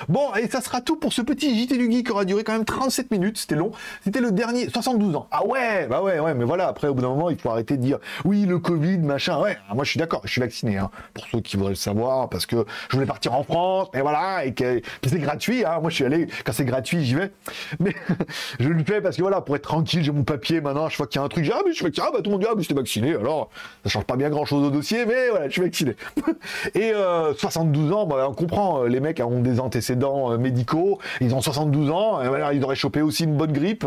[0.08, 2.52] Bon, et ça sera tout pour ce petit JT du Geek qui aura duré quand
[2.52, 3.38] même 37 minutes.
[3.38, 3.72] C'était long.
[4.02, 5.26] C'était le dernier, 72 ans.
[5.30, 6.68] Ah ouais, bah ouais, ouais, mais voilà.
[6.68, 9.40] Après, au bout d'un moment, il faut arrêter de dire oui, le Covid, machin.
[9.40, 10.78] Ouais, ah, moi je suis d'accord, je suis vacciné.
[10.78, 14.00] Hein, pour ceux qui voudraient le savoir, parce que je voulais partir en France, et
[14.00, 15.64] voilà, et que c'est gratuit.
[15.64, 17.30] Hein, moi, je suis allé quand c'est gratuit, j'y vais.
[17.80, 17.94] Mais
[18.60, 20.60] je le fais parce que voilà, pour être tranquille, j'ai mon papier.
[20.60, 21.50] Maintenant, je vois qu'il y a un truc.
[21.52, 23.48] Ah mais je fais ah bah tout mon dieu, ah, mais vacciné, alors
[23.84, 25.94] ça change pas bien grand chose au dossier, mais voilà, je suis vacciné.
[26.74, 26.92] Et
[27.38, 31.34] 72 euh, ans, bah, on comprend, euh, les mecs ont des antécédents euh, médicaux, ils
[31.34, 32.20] ont 72 ans,
[32.52, 33.86] ils auraient chopé aussi une bonne grippe,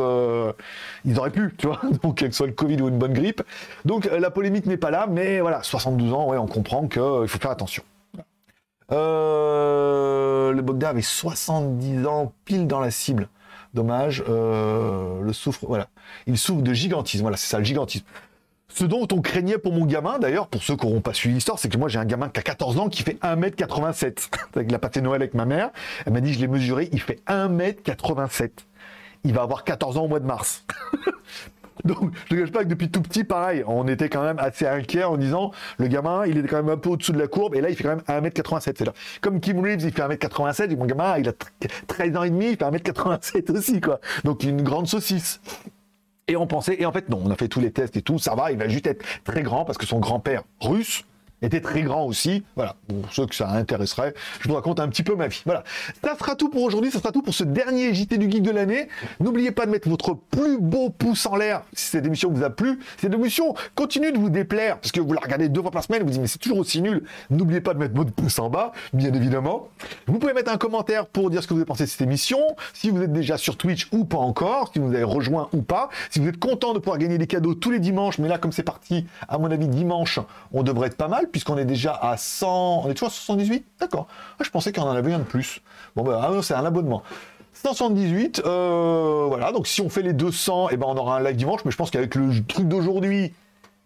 [1.05, 3.43] ils auraient pu, tu vois, donc quel soit le Covid ou une bonne grippe.
[3.85, 7.39] Donc la polémique n'est pas là, mais voilà, 72 ans, ouais, on comprend qu'il faut
[7.39, 7.83] faire attention.
[8.89, 13.27] le Bogdan avait 70 ans pile dans la cible.
[13.73, 15.87] Dommage, le souffre, voilà.
[16.25, 18.05] Il souffre de gigantisme, voilà, c'est ça, le gigantisme.
[18.77, 21.57] Ce dont on craignait pour mon gamin, d'ailleurs, pour ceux qui n'auront pas suivi l'histoire,
[21.57, 24.29] c'est que moi j'ai un gamin qui a 14 ans qui fait 1m87.
[24.67, 25.71] il a passé Noël avec ma mère.
[26.05, 28.51] Elle m'a dit, je l'ai mesuré, il fait 1m87.
[29.23, 30.63] Il va avoir 14 ans au mois de mars.
[31.85, 34.67] Donc, je ne cache pas que depuis tout petit, pareil, on était quand même assez
[34.67, 37.55] inquiets en disant, le gamin, il était quand même un peu au-dessous de la courbe,
[37.55, 38.75] et là, il fait quand même 1m87.
[38.77, 38.89] C'est.
[39.21, 41.33] Comme Kim Reeves, il fait 1m87, et mon gamin, il a
[41.87, 43.99] 13 ans et demi, il fait 1m87 aussi, quoi.
[44.23, 45.41] Donc, une grande saucisse.
[46.27, 48.19] Et on pensait, et en fait non, on a fait tous les tests et tout,
[48.19, 51.05] ça va, il va juste être très grand parce que son grand-père russe
[51.41, 52.43] était très grand aussi.
[52.55, 55.41] Voilà, pour ceux que ça intéresserait, je vous raconte un petit peu ma vie.
[55.45, 55.63] Voilà,
[56.03, 58.51] ça sera tout pour aujourd'hui, ça sera tout pour ce dernier JT du Geek de
[58.51, 58.87] l'année.
[59.19, 62.49] N'oubliez pas de mettre votre plus beau pouce en l'air si cette émission vous a
[62.49, 62.79] plu.
[62.95, 65.83] Si cette émission continue de vous déplaire, parce que vous la regardez deux fois par
[65.83, 67.03] semaine, vous dites mais c'est toujours aussi nul.
[67.29, 69.69] N'oubliez pas de mettre votre pouce en bas, bien évidemment.
[70.07, 72.39] Vous pouvez mettre un commentaire pour dire ce que vous avez pensé de cette émission,
[72.73, 75.89] si vous êtes déjà sur Twitch ou pas encore, si vous avez rejoint ou pas,
[76.09, 78.51] si vous êtes content de pouvoir gagner des cadeaux tous les dimanches, mais là comme
[78.51, 80.19] c'est parti, à mon avis dimanche,
[80.51, 82.83] on devrait être pas mal puisqu'on est déjà à 100.
[82.85, 84.07] On est toujours à 78 D'accord.
[84.39, 85.61] Ah, je pensais qu'on en avait un de plus.
[85.95, 87.03] Bon, ben, ah, c'est un abonnement.
[87.63, 91.23] 178, euh, voilà, donc si on fait les 200, et eh ben on aura un
[91.23, 93.33] live dimanche, mais je pense qu'avec le truc d'aujourd'hui,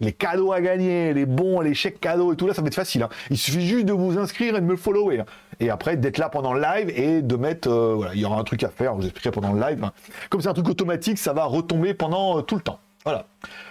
[0.02, 2.76] les cadeaux à gagner, les bons, les chèques cadeaux et tout là, ça va être
[2.76, 3.04] facile.
[3.04, 3.10] Hein.
[3.30, 5.22] Il suffit juste de vous inscrire et de me follower.
[5.22, 5.26] Hein.
[5.60, 7.70] Et après, d'être là pendant le live et de mettre.
[7.70, 9.84] Euh, voilà, il y aura un truc à faire, je vous expliquerai pendant le live.
[9.84, 9.94] Hein.
[10.30, 12.80] Comme c'est un truc automatique, ça va retomber pendant euh, tout le temps.
[13.06, 13.26] Voilà.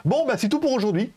[0.04, 1.12] Bon, bah c'est tout pour aujourd'hui.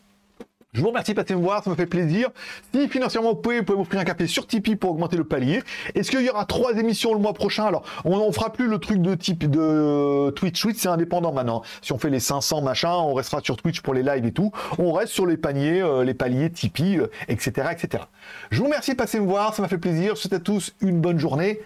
[0.74, 2.30] Je vous remercie de passer me voir, ça me fait plaisir.
[2.74, 5.62] Si financièrement vous pouvez, vous pouvez m'offrir un café sur Tipeee pour augmenter le palier.
[5.94, 7.64] Est-ce qu'il y aura trois émissions le mois prochain?
[7.64, 10.60] Alors, on ne fera plus le truc de type de Twitch.
[10.60, 11.62] Twitch, c'est indépendant maintenant.
[11.80, 14.50] Si on fait les 500 machin, on restera sur Twitch pour les lives et tout.
[14.78, 18.02] On reste sur les paniers, euh, les paliers Tipeee, etc., euh, etc.
[18.50, 20.16] Je vous remercie de passer me voir, ça m'a fait plaisir.
[20.16, 21.60] Je souhaite à tous une bonne journée,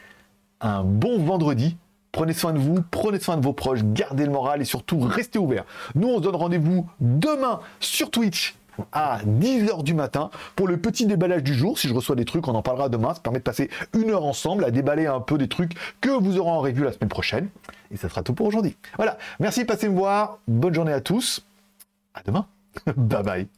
[0.61, 1.79] un bon vendredi.
[2.13, 5.39] Prenez soin de vous, prenez soin de vos proches, gardez le moral et surtout restez
[5.39, 5.65] ouverts.
[5.95, 8.58] Nous, on se donne rendez-vous demain sur Twitch
[8.93, 11.79] à 10h du matin pour le petit déballage du jour.
[11.79, 13.15] Si je reçois des trucs, on en parlera demain.
[13.15, 16.39] Ça permet de passer une heure ensemble à déballer un peu des trucs que vous
[16.39, 17.49] aurez en revue la semaine prochaine.
[17.91, 18.77] Et ça sera tout pour aujourd'hui.
[18.97, 19.19] Voilà.
[19.41, 20.39] Merci de passer me voir.
[20.47, 21.45] Bonne journée à tous.
[22.15, 22.47] À demain.
[22.97, 23.49] bye bye.